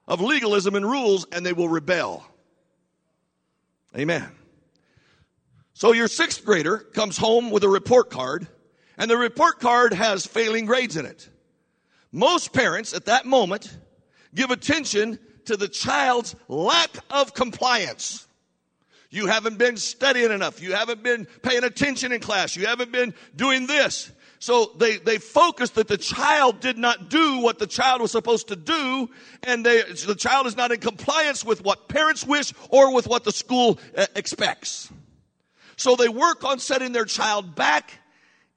[0.06, 2.26] of legalism and rules and they will rebel.
[3.96, 4.30] Amen.
[5.72, 8.46] So your sixth grader comes home with a report card
[8.96, 11.28] and the report card has failing grades in it.
[12.12, 13.76] Most parents at that moment
[14.34, 18.26] give attention to the child's lack of compliance.
[19.10, 20.60] You haven't been studying enough.
[20.60, 22.56] You haven't been paying attention in class.
[22.56, 24.10] You haven't been doing this.
[24.44, 28.48] So they, they focused that the child did not do what the child was supposed
[28.48, 29.08] to do,
[29.42, 33.24] and they, the child is not in compliance with what parents wish or with what
[33.24, 34.92] the school uh, expects.
[35.76, 37.98] So they work on setting their child back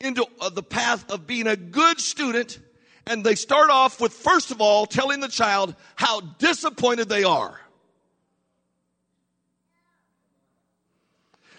[0.02, 2.60] into uh, the path of being a good student
[3.06, 7.62] and they start off with, first of all, telling the child how disappointed they are.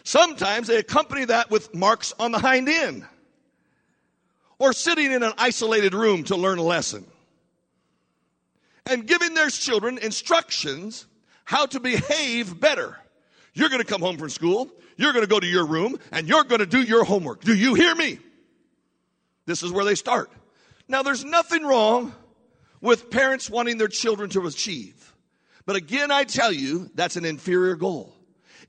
[0.04, 3.06] Sometimes they accompany that with marks on the hind end
[4.58, 7.06] or sitting in an isolated room to learn a lesson
[8.86, 11.06] and giving their children instructions
[11.44, 12.98] how to behave better.
[13.54, 16.26] You're going to come home from school, you're going to go to your room, and
[16.28, 17.42] you're going to do your homework.
[17.42, 18.18] Do you hear me?
[19.46, 20.30] This is where they start.
[20.88, 22.14] Now, there's nothing wrong
[22.80, 25.14] with parents wanting their children to achieve.
[25.66, 28.14] But again, I tell you, that's an inferior goal.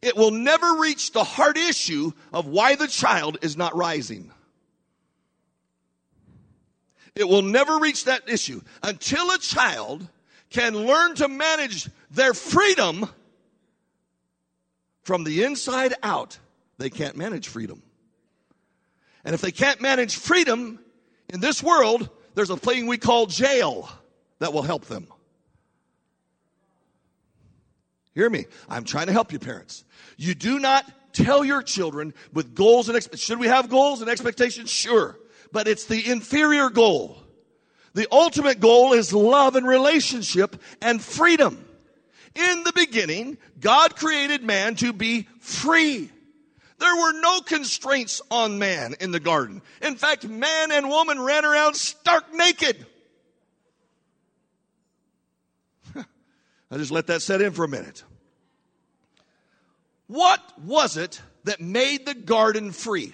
[0.02, 4.32] It will never reach the hard issue of why the child is not rising.
[7.16, 10.08] It will never reach that issue until a child
[10.50, 13.08] can learn to manage their freedom
[15.04, 16.38] from the inside out.
[16.78, 17.84] They can't manage freedom.
[19.26, 20.80] And if they can't manage freedom,
[21.32, 23.90] in this world, there's a thing we call jail
[24.40, 25.08] that will help them.
[28.16, 28.46] Hear me.
[28.68, 29.86] I'm trying to help you, parents.
[30.18, 33.20] You do not tell your children with goals and.
[33.20, 34.70] Should we have goals and expectations?
[34.70, 35.18] Sure.
[35.52, 37.18] But it's the inferior goal.
[37.94, 41.66] The ultimate goal is love and relationship and freedom.
[42.36, 46.12] In the beginning, God created man to be free.
[46.78, 49.62] There were no constraints on man in the garden.
[49.82, 52.86] In fact, man and woman ran around stark naked.
[55.96, 58.04] I just let that set in for a minute.
[60.08, 63.14] What was it that made the garden free?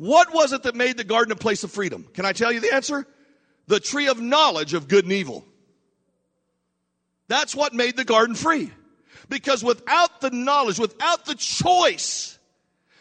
[0.00, 2.08] What was it that made the garden a place of freedom?
[2.14, 3.06] Can I tell you the answer?
[3.66, 5.44] The tree of knowledge of good and evil.
[7.28, 8.72] That's what made the garden free.
[9.28, 12.38] Because without the knowledge, without the choice,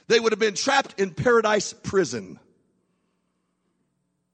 [0.09, 2.37] they would have been trapped in paradise prison.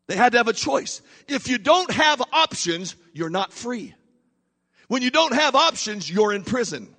[0.07, 1.03] They had to have a choice.
[1.27, 3.93] If you don't have options, you're not free.
[4.87, 6.95] When you don't have options, you're in prison.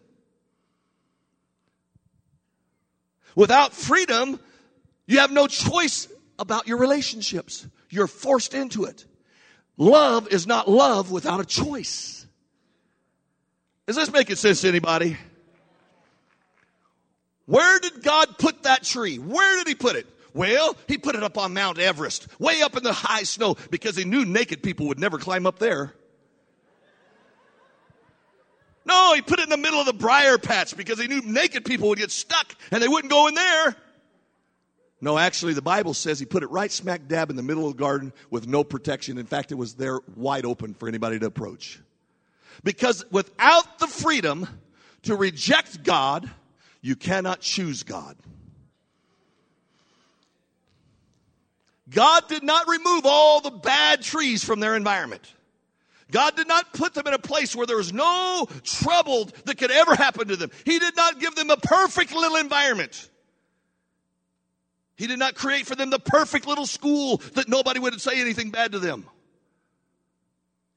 [3.35, 4.39] Without freedom,
[5.07, 7.67] you have no choice about your relationships.
[7.91, 9.05] You're forced into it.
[9.77, 12.27] Love is not love without a choice.
[13.87, 15.17] Is this making sense to anybody?
[17.45, 19.19] Where did God put that tree?
[19.19, 20.07] Where did He put it?
[20.35, 23.97] Well, He put it up on Mount Everest, way up in the high snow, because
[23.97, 25.95] He knew naked people would never climb up there.
[28.85, 31.65] No, He put it in the middle of the briar patch because He knew naked
[31.65, 33.77] people would get stuck and they wouldn't go in there.
[35.01, 37.77] No, actually, the Bible says He put it right smack dab in the middle of
[37.77, 39.19] the garden with no protection.
[39.19, 41.81] In fact, it was there wide open for anybody to approach.
[42.65, 44.49] Because without the freedom
[45.03, 46.31] to reject God,
[46.81, 48.17] you cannot choose God.
[51.91, 55.33] God did not remove all the bad trees from their environment.
[56.11, 59.71] God did not put them in a place where there was no trouble that could
[59.71, 60.51] ever happen to them.
[60.65, 63.11] He did not give them a perfect little environment.
[64.97, 68.51] He did not create for them the perfect little school that nobody would say anything
[68.51, 69.07] bad to them.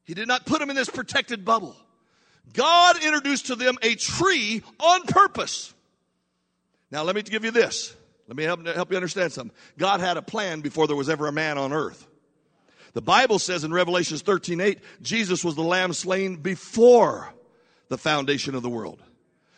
[0.04, 1.76] He did not put them in this protected bubble.
[2.52, 5.72] God introduced to them a tree on purpose.
[6.90, 7.94] Now, let me give you this.
[8.26, 9.56] Let me help, help you understand something.
[9.78, 12.06] God had a plan before there was ever a man on earth.
[12.92, 17.32] The Bible says in Revelations 13 8, Jesus was the lamb slain before
[17.88, 19.00] the foundation of the world.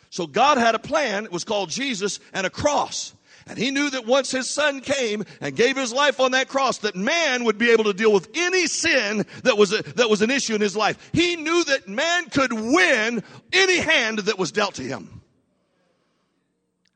[0.09, 1.25] So God had a plan.
[1.25, 3.13] It was called Jesus and a cross.
[3.47, 6.79] And he knew that once his son came and gave his life on that cross,
[6.79, 10.21] that man would be able to deal with any sin that was, a, that was
[10.21, 11.11] an issue in his life.
[11.11, 15.21] He knew that man could win any hand that was dealt to him.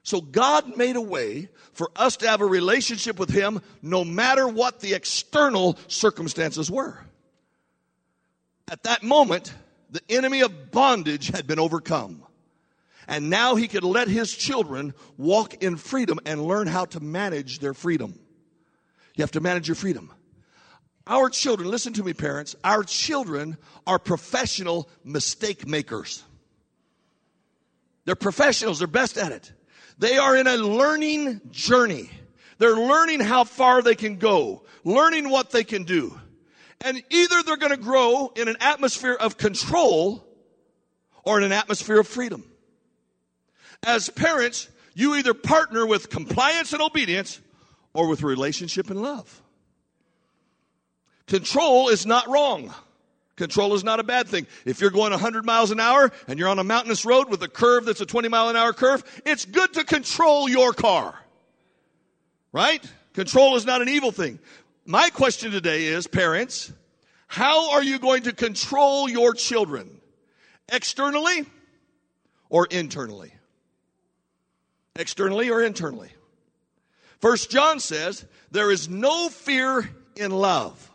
[0.04, 4.48] So God made a way for us to have a relationship with him no matter
[4.48, 6.98] what the external circumstances were.
[8.70, 9.54] At that moment,
[9.90, 12.24] the enemy of bondage had been overcome.
[13.08, 17.60] And now he could let his children walk in freedom and learn how to manage
[17.60, 18.20] their freedom.
[19.16, 20.12] You have to manage your freedom.
[21.08, 26.24] Our children, listen to me, parents, our children are professional mistake makers.
[28.04, 29.54] They're professionals, they're best at it.
[29.98, 32.12] They are in a learning journey.
[32.58, 36.20] They're learning how far they can go, learning what they can do.
[36.82, 40.28] And either they're going to grow in an atmosphere of control
[41.24, 42.44] or in an atmosphere of freedom.
[43.86, 47.40] As parents, you either partner with compliance and obedience
[47.94, 49.42] or with relationship and love.
[51.28, 52.74] Control is not wrong.
[53.36, 54.48] Control is not a bad thing.
[54.66, 57.48] If you're going 100 miles an hour and you're on a mountainous road with a
[57.48, 61.14] curve that's a 20 mile an hour curve, it's good to control your car.
[62.52, 62.84] Right?
[63.14, 64.40] Control is not an evil thing.
[64.86, 66.72] My question today is, parents,
[67.28, 70.02] how are you going to control your children?
[70.72, 71.46] Externally
[72.50, 73.34] or internally?
[74.98, 76.10] Externally or internally?
[77.20, 80.92] First John says, there is no fear in love.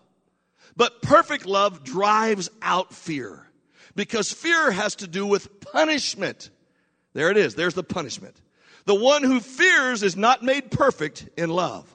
[0.76, 3.46] But perfect love drives out fear
[3.94, 6.50] because fear has to do with punishment.
[7.12, 7.54] There it is.
[7.54, 8.36] There's the punishment.
[8.84, 11.92] The one who fears is not made perfect in love.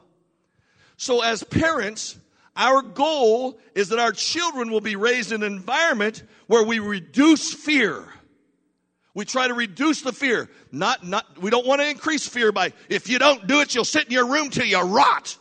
[0.95, 2.17] So as parents,
[2.55, 7.53] our goal is that our children will be raised in an environment where we reduce
[7.53, 8.03] fear.
[9.17, 10.47] We try to reduce the fear.
[10.71, 13.83] Not, not, we don't want to increase fear by, if you don't do it, you'll
[13.83, 15.35] sit in your room till you rot.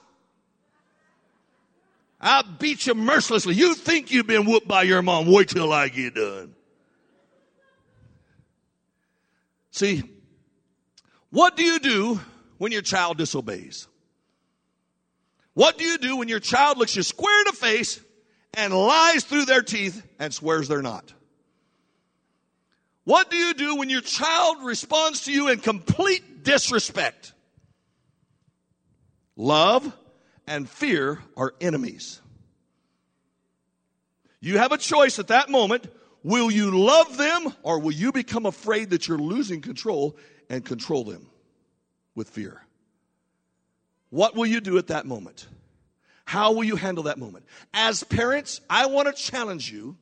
[2.19, 3.55] I'll beat you mercilessly.
[3.55, 5.31] You think you've been whooped by your mom.
[5.31, 6.55] Wait till I get done.
[9.73, 10.05] See,
[11.29, 12.19] what do you do
[12.57, 13.89] when your child disobeys?
[15.53, 18.01] What do you do when your child looks you square in the face
[18.55, 21.13] and lies through their teeth and swears they're not?
[23.07, 27.33] What do you do when your child responds to you in complete disrespect?
[29.37, 29.97] Love
[30.49, 32.21] and fear are enemies.
[34.41, 35.87] You have a choice at that moment.
[36.25, 40.17] Will you love them or will you become afraid that you're losing control
[40.51, 41.29] and control them
[42.17, 42.61] with fear?
[44.11, 45.47] What will you do at that moment?
[46.25, 47.45] How will you handle that moment?
[47.73, 49.97] As parents, I want to challenge you,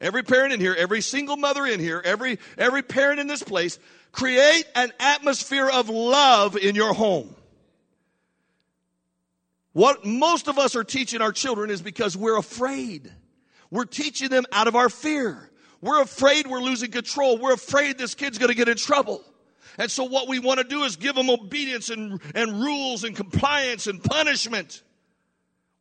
[0.00, 3.78] every parent in here, every single mother in here, every, every parent in this place,
[4.12, 7.34] create an atmosphere of love in your home.
[9.72, 13.12] What most of us are teaching our children is because we're afraid.
[13.70, 15.48] We're teaching them out of our fear.
[15.80, 17.38] We're afraid we're losing control.
[17.38, 19.22] We're afraid this kid's going to get in trouble.
[19.78, 23.14] And so what we want to do is give them obedience and, and rules and
[23.14, 24.82] compliance and punishment.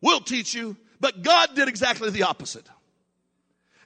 [0.02, 0.78] We'll teach you.
[1.00, 2.68] But God did exactly the opposite.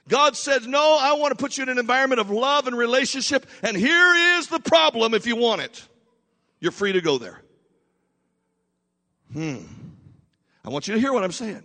[0.08, 3.46] God said, no, I want to put you in an environment of love and relationship.
[3.62, 5.86] And here is the problem if you want it.
[6.60, 7.40] You're free to go there.
[9.32, 9.58] Hmm.
[10.64, 11.62] I want you to hear what I'm saying.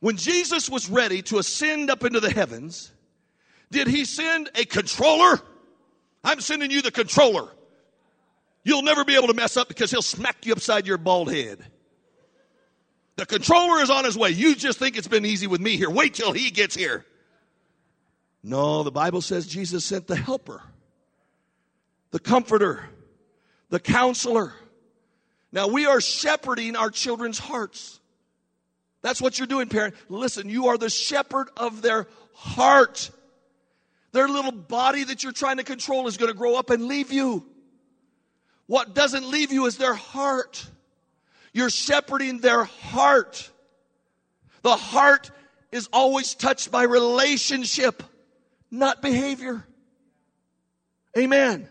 [0.00, 2.90] When Jesus was ready to ascend up into the heavens,
[3.70, 5.40] did he send a controller?
[6.24, 7.48] I'm sending you the controller.
[8.64, 11.64] You'll never be able to mess up because he'll smack you upside your bald head.
[13.20, 14.30] The controller is on his way.
[14.30, 15.90] You just think it's been easy with me here.
[15.90, 17.04] Wait till he gets here.
[18.42, 20.62] No, the Bible says Jesus sent the helper,
[22.12, 22.88] the comforter,
[23.68, 24.54] the counselor,
[25.52, 28.00] now we are shepherding our children's hearts.
[29.02, 29.96] That's what you're doing, parent.
[30.08, 33.10] Listen, you are the shepherd of their heart.
[34.12, 37.12] Their little body that you're trying to control is going to grow up and leave
[37.12, 37.46] you.
[38.66, 40.66] What doesn't leave you is their heart.
[41.52, 43.50] You're shepherding their heart.
[44.62, 45.30] The heart
[45.72, 48.02] is always touched by relationship,
[48.70, 49.64] not behavior.
[51.16, 51.68] Amen.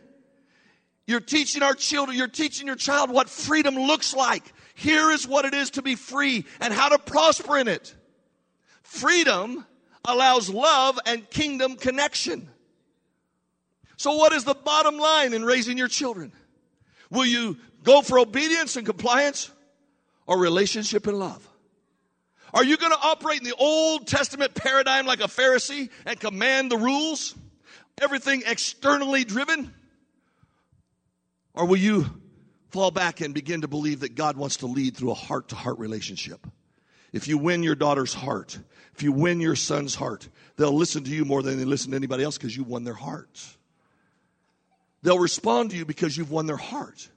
[1.08, 4.44] You're teaching our children, you're teaching your child what freedom looks like.
[4.76, 7.94] Here is what it is to be free and how to prosper in it.
[8.84, 9.66] Freedom
[10.06, 12.50] allows love and kingdom connection.
[13.98, 16.32] So, what is the bottom line in raising your children?
[17.10, 19.52] Will you go for obedience and compliance
[20.30, 21.46] or relationship and love?
[22.54, 26.72] Are you going to operate in the Old Testament paradigm like a Pharisee and command
[26.72, 27.36] the rules?
[28.00, 29.74] Everything externally driven?
[31.56, 32.06] Or will you
[32.70, 35.56] fall back and begin to believe that God wants to lead through a heart to
[35.56, 36.46] heart relationship?
[37.12, 38.58] If you win your daughter's heart,
[38.94, 41.98] if you win your son's heart, they'll listen to you more than they listen to
[41.98, 43.44] anybody else because you won their heart.
[45.02, 47.10] They'll respond to you because you've won their heart.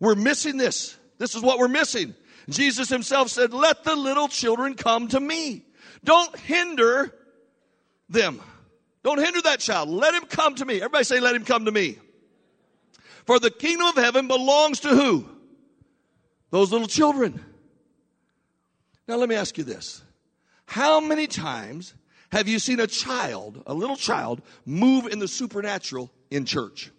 [0.00, 0.96] We're missing this.
[1.18, 2.14] This is what we're missing.
[2.48, 5.64] Jesus himself said, Let the little children come to me.
[6.04, 7.14] Don't hinder
[8.08, 8.40] them.
[9.02, 9.88] Don't hinder that child.
[9.88, 10.76] Let him come to me.
[10.76, 11.98] Everybody say, Let him come to me.
[13.24, 15.28] For the kingdom of heaven belongs to who?
[16.50, 17.44] Those little children.
[19.08, 20.02] Now, let me ask you this
[20.66, 21.94] How many times
[22.30, 26.90] have you seen a child, a little child, move in the supernatural in church?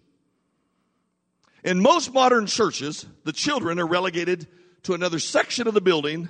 [1.68, 4.48] In most modern churches, the children are relegated
[4.84, 6.30] to another section of the building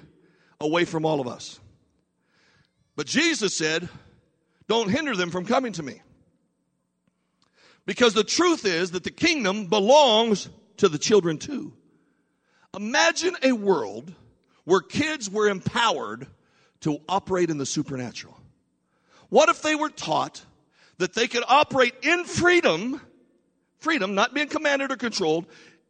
[0.59, 1.59] away from all of us.
[2.95, 3.87] But Jesus said,
[4.67, 6.01] Don't hinder them from coming to me.
[7.85, 11.71] Because the truth is that the kingdom belongs to the children too.
[12.75, 14.11] Imagine a world
[14.63, 16.25] where kids were empowered
[16.79, 18.41] to operate in the supernatural.
[19.29, 20.43] What if they were taught
[20.97, 22.99] that they could operate in freedom,
[23.79, 25.45] freedom, not being commanded or controlled,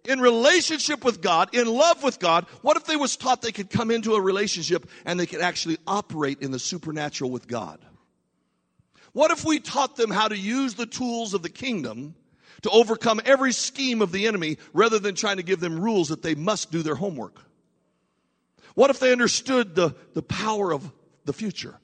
[0.07, 3.69] in relationship with God, in love with God, what if they was taught they could
[3.69, 7.79] come into a relationship and they could actually operate in the supernatural with God?
[9.11, 12.15] What if we taught them how to use the tools of the kingdom
[12.61, 16.21] to overcome every scheme of the enemy rather than trying to give them rules that
[16.21, 17.41] they must do their homework?
[18.75, 20.89] What if they understood the, the power of
[21.25, 21.77] the future?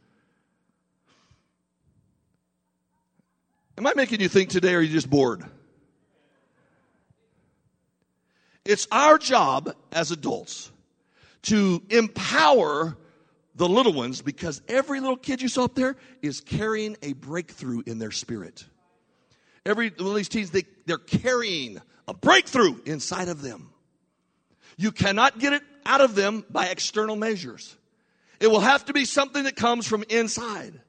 [3.77, 5.43] Am I making you think today or are you just bored?
[8.65, 10.71] It's our job as adults
[11.43, 12.97] to empower
[13.55, 17.83] the little ones because every little kid you saw up there is carrying a breakthrough
[17.85, 18.65] in their spirit.
[19.65, 23.69] Every one of these teens, they, they're carrying a breakthrough inside of them.
[24.77, 27.75] You cannot get it out of them by external measures.
[28.39, 30.79] It will have to be something that comes from inside.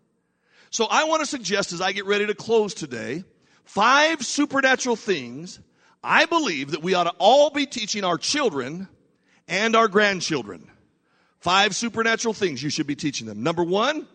[0.71, 3.25] So I want to suggest as I get ready to close today,
[3.65, 5.61] five supernatural things
[6.05, 8.89] I believe that we ought to all be teaching our children
[9.49, 10.71] and our grandchildren.
[11.41, 13.43] Five supernatural things you should be teaching them.
[13.43, 14.07] Number one,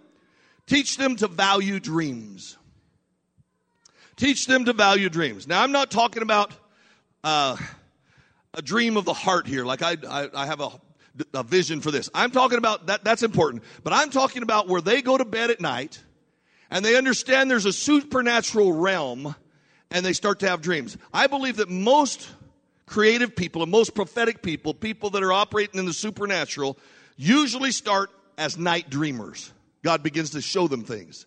[0.68, 2.58] teach them to value dreams.
[4.16, 5.48] Teach them to value dreams.
[5.48, 6.52] Now, I'm not talking about
[7.24, 7.58] uh,
[8.54, 9.66] a dream of the heart here.
[9.66, 10.70] Like I, I, I have a,
[11.34, 12.10] a vision for this.
[12.14, 13.04] I'm talking about that.
[13.04, 13.64] That's important.
[13.84, 16.04] But I'm talking about where they go to bed at night
[16.70, 19.36] and they understand there's a supernatural realm
[19.92, 20.98] and they start to have dreams.
[21.14, 22.30] I believe that most
[22.86, 26.78] creative people and most prophetic people, people that are operating in the supernatural,
[27.18, 29.52] usually start as night dreamers.
[29.84, 31.26] God begins to show them things.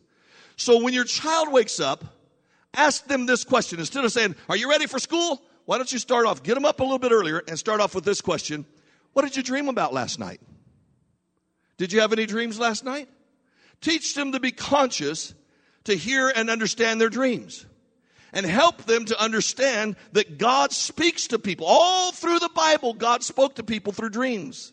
[0.56, 2.04] So when your child wakes up,
[2.74, 3.78] ask them this question.
[3.78, 5.42] Instead of saying, Are you ready for school?
[5.64, 7.94] Why don't you start off, get them up a little bit earlier and start off
[7.94, 8.66] with this question
[9.12, 10.40] What did you dream about last night?
[11.78, 13.08] Did you have any dreams last night?
[13.80, 15.34] Teach them to be conscious
[15.84, 17.66] to hear and understand their dreams
[18.32, 21.66] and help them to understand that God speaks to people.
[21.66, 24.72] All through the Bible, God spoke to people through dreams.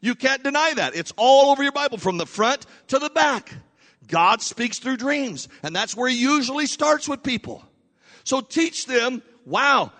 [0.00, 0.94] You can't deny that.
[0.94, 3.52] It's all over your Bible from the front to the back.
[4.06, 7.64] God speaks through dreams, and that's where he usually starts with people.
[8.24, 9.92] So teach them, wow,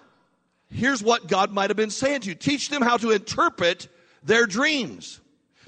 [0.70, 2.34] here's what God might have been saying to you.
[2.34, 3.88] Teach them how to interpret
[4.22, 5.20] their dreams.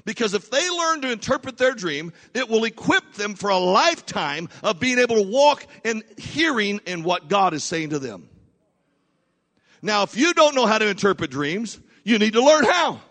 [0.09, 4.49] Because if they learn to interpret their dream, it will equip them for a lifetime
[4.63, 8.27] of being able to walk and hearing in what God is saying to them.
[9.83, 13.01] Now, if you don't know how to interpret dreams, you need to learn how.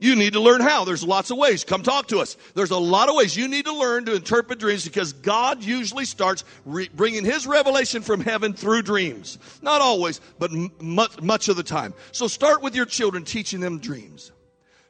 [0.00, 0.84] You need to learn how.
[0.84, 1.62] There's lots of ways.
[1.62, 2.36] Come talk to us.
[2.56, 6.04] There's a lot of ways you need to learn to interpret dreams because God usually
[6.04, 9.38] starts re- bringing His revelation from heaven through dreams.
[9.62, 11.94] Not always, but m- much, much of the time.
[12.10, 14.32] So start with your children teaching them dreams.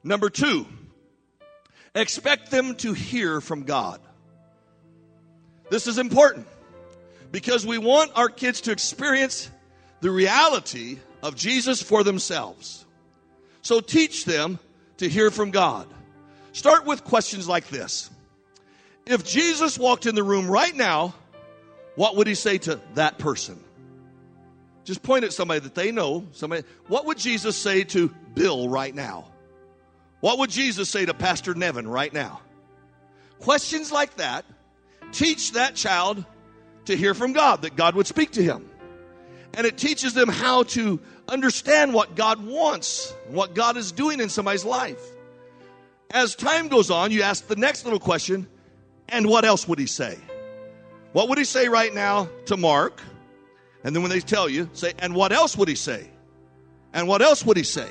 [0.09, 0.65] Number two,
[1.95, 4.01] expect them to hear from God.
[5.69, 6.47] This is important
[7.31, 9.51] because we want our kids to experience
[10.01, 12.87] the reality of Jesus for themselves.
[13.61, 14.59] So teach them
[14.97, 15.87] to hear from God.
[16.53, 18.09] Start with questions like this
[19.05, 21.13] If Jesus walked in the room right now,
[21.97, 23.63] what would he say to that person?
[24.85, 26.27] Just point at somebody that they know.
[26.33, 26.63] Somebody.
[26.87, 29.33] What would Jesus say to Bill right now?
[30.21, 32.41] What would Jesus say to Pastor Nevin right now?
[33.39, 34.45] Questions like that
[35.13, 36.25] teach that child
[36.87, 38.69] to hear from God, that God would speak to him.
[39.55, 44.29] And it teaches them how to understand what God wants, what God is doing in
[44.29, 45.01] somebody's life.
[46.11, 48.47] As time goes on, you ask the next little question,
[49.09, 50.19] and what else would he say?
[51.13, 53.01] What would he say right now to Mark?
[53.85, 56.09] And then when they tell you, say, and what else would he say?
[56.93, 57.89] And what else would he say?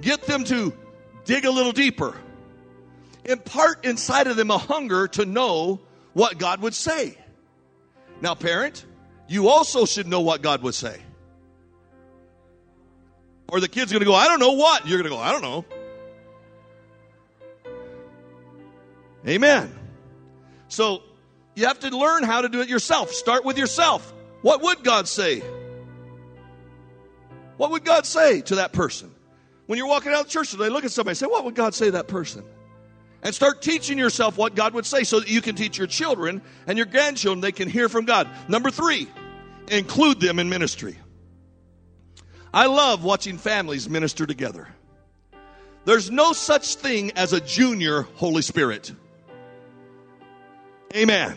[0.00, 0.72] Get them to
[1.24, 2.16] dig a little deeper.
[3.24, 5.80] Impart inside of them a hunger to know
[6.12, 7.16] what God would say.
[8.20, 8.84] Now, parent,
[9.28, 11.00] you also should know what God would say.
[13.48, 14.86] Or the kid's going to go, I don't know what.
[14.86, 15.64] You're going to go, I don't know.
[19.26, 19.74] Amen.
[20.68, 21.02] So
[21.54, 23.10] you have to learn how to do it yourself.
[23.10, 24.14] Start with yourself.
[24.42, 25.42] What would God say?
[27.56, 29.14] What would God say to that person?
[29.70, 31.74] When you're walking out of church today, look at somebody and say, What would God
[31.74, 32.42] say to that person?
[33.22, 36.42] And start teaching yourself what God would say so that you can teach your children
[36.66, 38.28] and your grandchildren, they can hear from God.
[38.48, 39.06] Number three,
[39.68, 40.98] include them in ministry.
[42.52, 44.66] I love watching families minister together.
[45.84, 48.92] There's no such thing as a junior Holy Spirit.
[50.96, 51.36] Amen.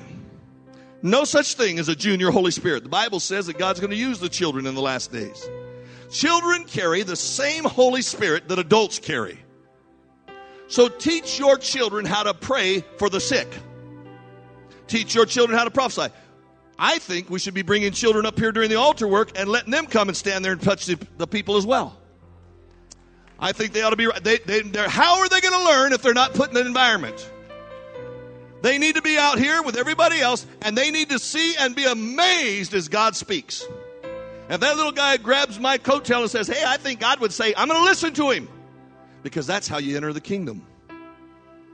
[1.03, 2.81] No such thing as a junior Holy Spirit.
[2.81, 5.47] The Bible says that God's going to use the children in the last days.
[6.13, 9.39] Children carry the same Holy Spirit that adults carry.
[10.67, 13.47] So teach your children how to pray for the sick.
[14.87, 16.13] Teach your children how to prophesy.
[16.77, 19.71] I think we should be bringing children up here during the altar work and letting
[19.71, 21.97] them come and stand there and touch the, the people as well.
[23.39, 24.07] I think they ought to be.
[24.21, 27.27] They, they, how are they going to learn if they're not put in an environment?
[28.61, 31.75] They need to be out here with everybody else, and they need to see and
[31.75, 33.67] be amazed as God speaks.
[34.49, 37.53] If that little guy grabs my coattail and says, Hey, I think God would say,
[37.55, 38.49] I'm going to listen to him,
[39.23, 40.65] because that's how you enter the kingdom.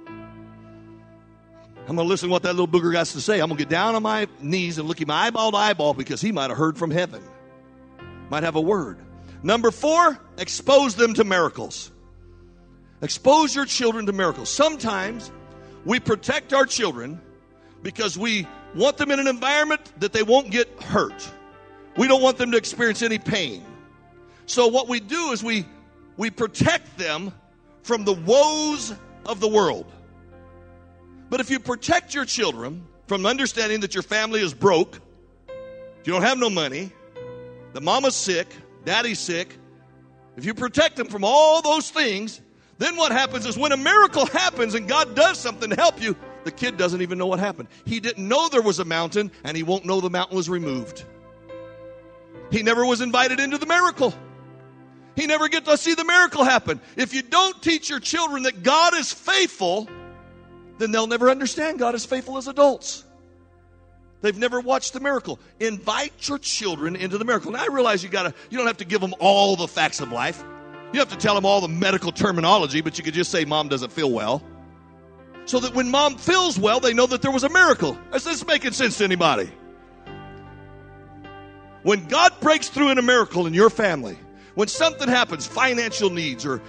[0.06, 3.40] I'm going to listen to what that little booger has to say.
[3.40, 6.22] I'm going to get down on my knees and look him eyeball to eyeball because
[6.22, 7.24] he might have heard from heaven,
[8.30, 9.00] might have a word.
[9.42, 11.92] Number four, expose them to miracles.
[13.02, 14.50] Expose your children to miracles.
[14.50, 15.32] Sometimes
[15.84, 17.20] we protect our children
[17.82, 18.46] because we
[18.76, 21.28] want them in an environment that they won't get hurt.
[22.00, 23.62] We don't want them to experience any pain.
[24.46, 25.66] So what we do is we
[26.16, 27.34] we protect them
[27.84, 28.94] from the woes
[29.26, 29.92] of the world.
[31.30, 34.98] But if you protect your children from understanding that your family is broke,
[36.06, 36.90] you don't have no money,
[37.74, 38.48] the mama's sick,
[38.86, 39.58] daddy's sick,
[40.38, 42.40] if you protect them from all those things,
[42.78, 46.16] then what happens is when a miracle happens and God does something to help you,
[46.46, 47.68] the kid doesn't even know what happened.
[47.84, 51.04] He didn't know there was a mountain and he won't know the mountain was removed.
[52.52, 54.14] He never was invited into the miracle.
[55.16, 56.80] He never get to see the miracle happen.
[56.96, 59.90] If you don't teach your children that God is faithful,
[60.78, 63.04] then they'll never understand God is faithful as adults.
[64.22, 65.40] They've never watched the miracle.
[65.60, 67.52] Invite your children into the miracle.
[67.52, 70.12] Now I realize you gotta you don't have to give them all the facts of
[70.12, 70.44] life.
[70.92, 73.70] You have to tell them all the medical terminology, but you could just say mom
[73.70, 74.44] doesn't feel well.
[75.46, 77.98] So that when mom feels well, they know that there was a miracle.
[78.14, 79.50] Is this making sense to anybody?
[81.84, 84.18] When God breaks through in a miracle in your family,
[84.56, 86.62] when something happens, financial needs or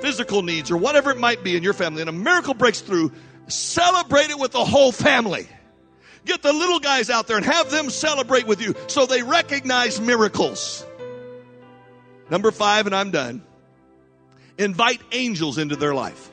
[0.00, 3.12] physical needs or whatever it might be in your family, and a miracle breaks through,
[3.46, 5.48] celebrate it with the whole family.
[6.24, 10.00] Get the little guys out there and have them celebrate with you so they recognize
[10.00, 10.84] miracles.
[12.30, 13.42] Number five, and I'm done.
[14.58, 16.30] Invite angels into their life.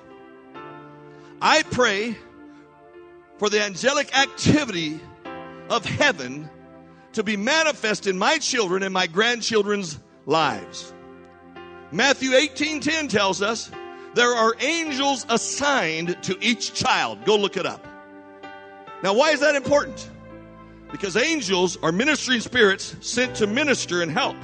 [1.42, 2.18] I pray
[3.38, 5.00] for the angelic activity
[5.70, 6.50] of heaven
[7.16, 10.94] to be manifest in my children and my grandchildren's lives.
[11.92, 13.72] Matthew 18:10 tells us
[14.16, 17.26] there are angels assigned to each child.
[17.26, 17.86] Go look it up.
[19.04, 20.10] Now, why is that important?
[20.92, 24.38] Because angels are ministering spirits sent to minister and help.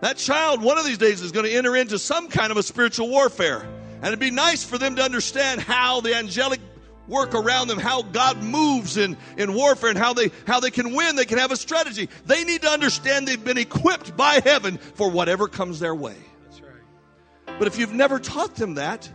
[0.00, 2.62] That child, one of these days, is going to enter into some kind of a
[2.62, 3.66] spiritual warfare.
[3.96, 6.60] And it'd be nice for them to understand how the angelic
[7.08, 10.94] work around them, how God moves in, in warfare and how they, how they can
[10.94, 11.16] win.
[11.16, 12.08] They can have a strategy.
[12.26, 16.16] They need to understand they've been equipped by heaven for whatever comes their way.
[16.44, 17.58] That's right.
[17.58, 19.10] But if you've never taught them that,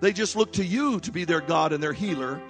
[0.00, 2.40] they just look to you to be their God and their healer.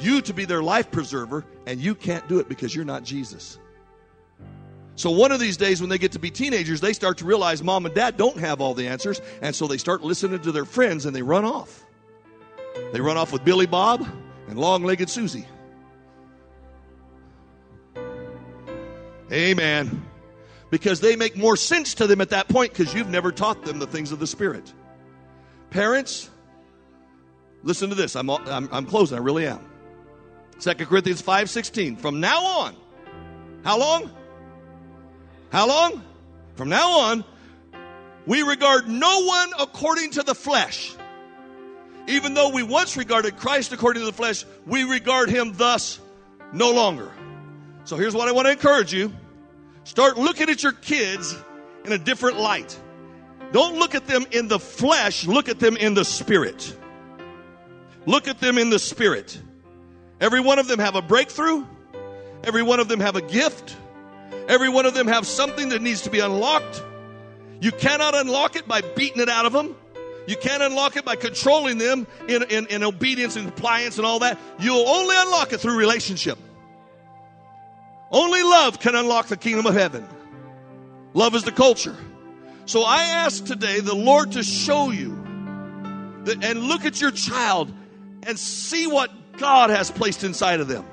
[0.00, 3.58] you to be their life preserver, and you can't do it because you're not Jesus.
[4.94, 7.62] So one of these days when they get to be teenagers, they start to realize
[7.62, 10.64] mom and dad don't have all the answers, and so they start listening to their
[10.64, 11.84] friends and they run off.
[12.92, 14.06] They run off with Billy Bob
[14.48, 15.46] and long-legged Susie.
[19.30, 20.04] Amen.
[20.70, 23.78] Because they make more sense to them at that point because you've never taught them
[23.78, 24.72] the things of the Spirit.
[25.70, 26.30] Parents,
[27.62, 28.16] listen to this.
[28.16, 29.18] I'm, I'm, I'm closing.
[29.18, 29.60] I really am.
[30.60, 31.98] 2 Corinthians 5.16.
[31.98, 32.76] From now on,
[33.64, 34.10] how long?
[35.50, 36.02] How long?
[36.54, 37.24] From now on,
[38.26, 40.94] we regard no one according to the flesh.
[42.08, 46.00] Even though we once regarded Christ according to the flesh, we regard him thus
[46.52, 47.12] no longer.
[47.84, 49.12] So here's what I want to encourage you
[49.84, 51.36] start looking at your kids
[51.84, 52.78] in a different light.
[53.52, 56.74] Don't look at them in the flesh, look at them in the spirit.
[58.06, 59.38] Look at them in the spirit.
[60.18, 61.66] Every one of them have a breakthrough.
[62.42, 63.76] Every one of them have a gift.
[64.48, 66.82] Every one of them have something that needs to be unlocked.
[67.60, 69.76] You cannot unlock it by beating it out of them.
[70.28, 74.18] You can't unlock it by controlling them in, in, in obedience and compliance and all
[74.18, 74.38] that.
[74.60, 76.38] You'll only unlock it through relationship.
[78.10, 80.06] Only love can unlock the kingdom of heaven.
[81.14, 81.96] Love is the culture.
[82.66, 85.16] So I ask today the Lord to show you
[86.24, 87.72] that, and look at your child
[88.24, 90.84] and see what God has placed inside of them.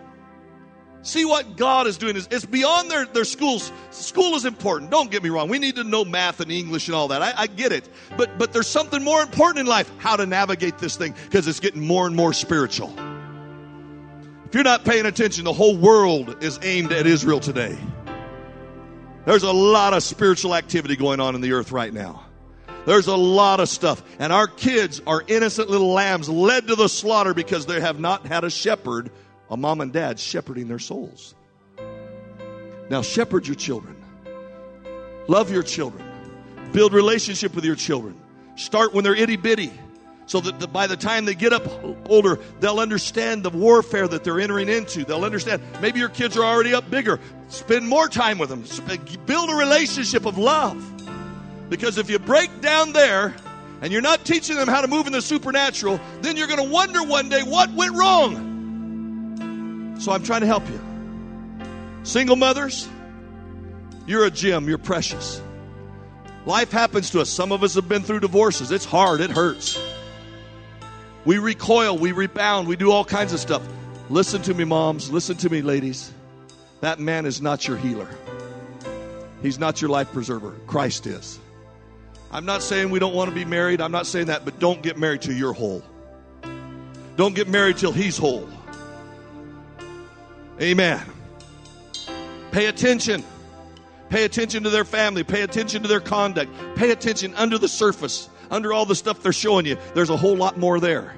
[1.06, 2.16] See what God is doing.
[2.16, 3.72] It's beyond their, their schools.
[3.92, 4.90] School is important.
[4.90, 5.50] Don't get me wrong.
[5.50, 7.22] We need to know math and English and all that.
[7.22, 7.88] I, I get it.
[8.18, 11.60] But, but there's something more important in life how to navigate this thing because it's
[11.60, 12.92] getting more and more spiritual.
[14.48, 17.78] If you're not paying attention, the whole world is aimed at Israel today.
[19.26, 22.26] There's a lot of spiritual activity going on in the earth right now.
[22.88, 24.02] There's a lot of stuff.
[24.18, 28.26] And our kids are innocent little lambs led to the slaughter because they have not
[28.26, 29.12] had a shepherd
[29.50, 31.36] a mom and dad shepherding their souls.
[32.90, 33.96] Now, shepherd your children,
[35.28, 36.04] love your children,
[36.72, 38.20] build relationship with your children.
[38.56, 39.72] Start when they're itty bitty,
[40.28, 41.68] so that by the time they get up
[42.10, 45.04] older, they'll understand the warfare that they're entering into.
[45.04, 45.62] They'll understand.
[45.82, 47.20] Maybe your kids are already up bigger.
[47.50, 48.64] Spend more time with them.
[49.26, 50.82] Build a relationship of love.
[51.70, 53.36] Because if you break down there
[53.82, 56.72] and you're not teaching them how to move in the supernatural, then you're going to
[56.72, 58.55] wonder one day what went wrong.
[60.00, 60.80] So I'm trying to help you.
[62.04, 62.88] Single mothers,
[64.06, 65.42] you're a gem, you're precious.
[66.46, 67.30] Life happens to us.
[67.30, 68.72] Some of us have been through divorces.
[68.72, 69.80] It's hard, it hurts.
[71.26, 73.64] We recoil, we rebound, we do all kinds of stuff.
[74.10, 75.10] Listen to me, moms.
[75.12, 76.14] Listen to me, ladies.
[76.82, 78.10] That man is not your healer,
[79.42, 80.52] he's not your life preserver.
[80.68, 81.40] Christ is.
[82.32, 83.82] I'm not saying we don't want to be married.
[83.82, 85.82] I'm not saying that, but don't get married till you're whole.
[87.16, 88.50] Don't get married till he's whole.
[90.62, 91.02] Amen.
[92.52, 93.24] Pay attention.
[94.10, 95.24] Pay attention to their family.
[95.24, 96.52] Pay attention to their conduct.
[96.76, 99.78] Pay attention under the surface, under all the stuff they're showing you.
[99.94, 101.16] There's a whole lot more there.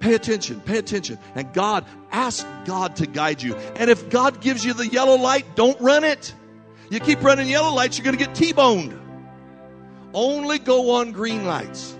[0.00, 0.60] Pay attention.
[0.60, 1.18] Pay attention.
[1.34, 3.54] And God, ask God to guide you.
[3.76, 6.34] And if God gives you the yellow light, don't run it.
[6.90, 8.98] You keep running yellow lights, you're going to get T boned.
[10.14, 11.96] Only go on green lights.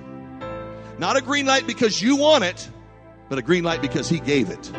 [0.98, 2.68] Not a green light because you want it,
[3.28, 4.70] but a green light because He gave it.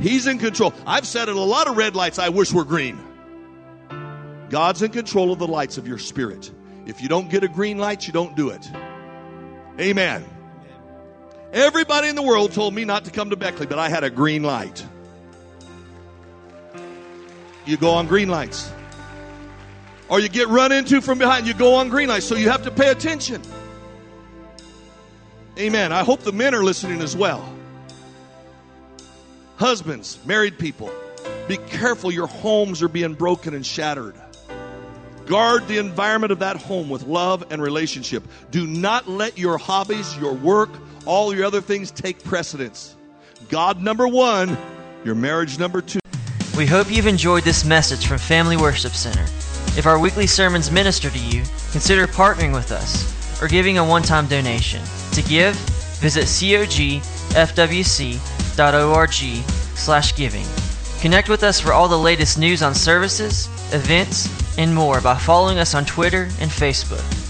[0.00, 0.74] He's in control.
[0.86, 2.98] I've said at a lot of red lights I wish were green.
[4.50, 6.50] God's in control of the lights of your spirit.
[6.86, 8.68] If you don't get a green light, you don't do it.
[9.80, 10.24] Amen.
[11.52, 14.10] Everybody in the world told me not to come to Beckley, but I had a
[14.10, 14.84] green light.
[17.64, 18.70] You go on green lights.
[20.08, 22.26] Or you get run into from behind, you go on green lights.
[22.26, 23.40] So you have to pay attention.
[25.58, 25.92] Amen.
[25.92, 27.53] I hope the men are listening as well.
[29.56, 30.90] Husbands, married people,
[31.46, 34.16] be careful your homes are being broken and shattered.
[35.26, 38.24] Guard the environment of that home with love and relationship.
[38.50, 40.70] Do not let your hobbies, your work,
[41.06, 42.96] all your other things take precedence.
[43.48, 44.58] God number one,
[45.04, 46.00] your marriage number two.
[46.56, 49.24] We hope you've enjoyed this message from Family Worship Center.
[49.78, 54.02] If our weekly sermons minister to you, consider partnering with us or giving a one
[54.02, 54.82] time donation.
[55.12, 55.54] To give,
[56.00, 57.04] visit cogfwc.com
[58.60, 60.46] org slash giving.
[61.00, 64.28] Connect with us for all the latest news on services, events,
[64.58, 67.23] and more by following us on Twitter and Facebook.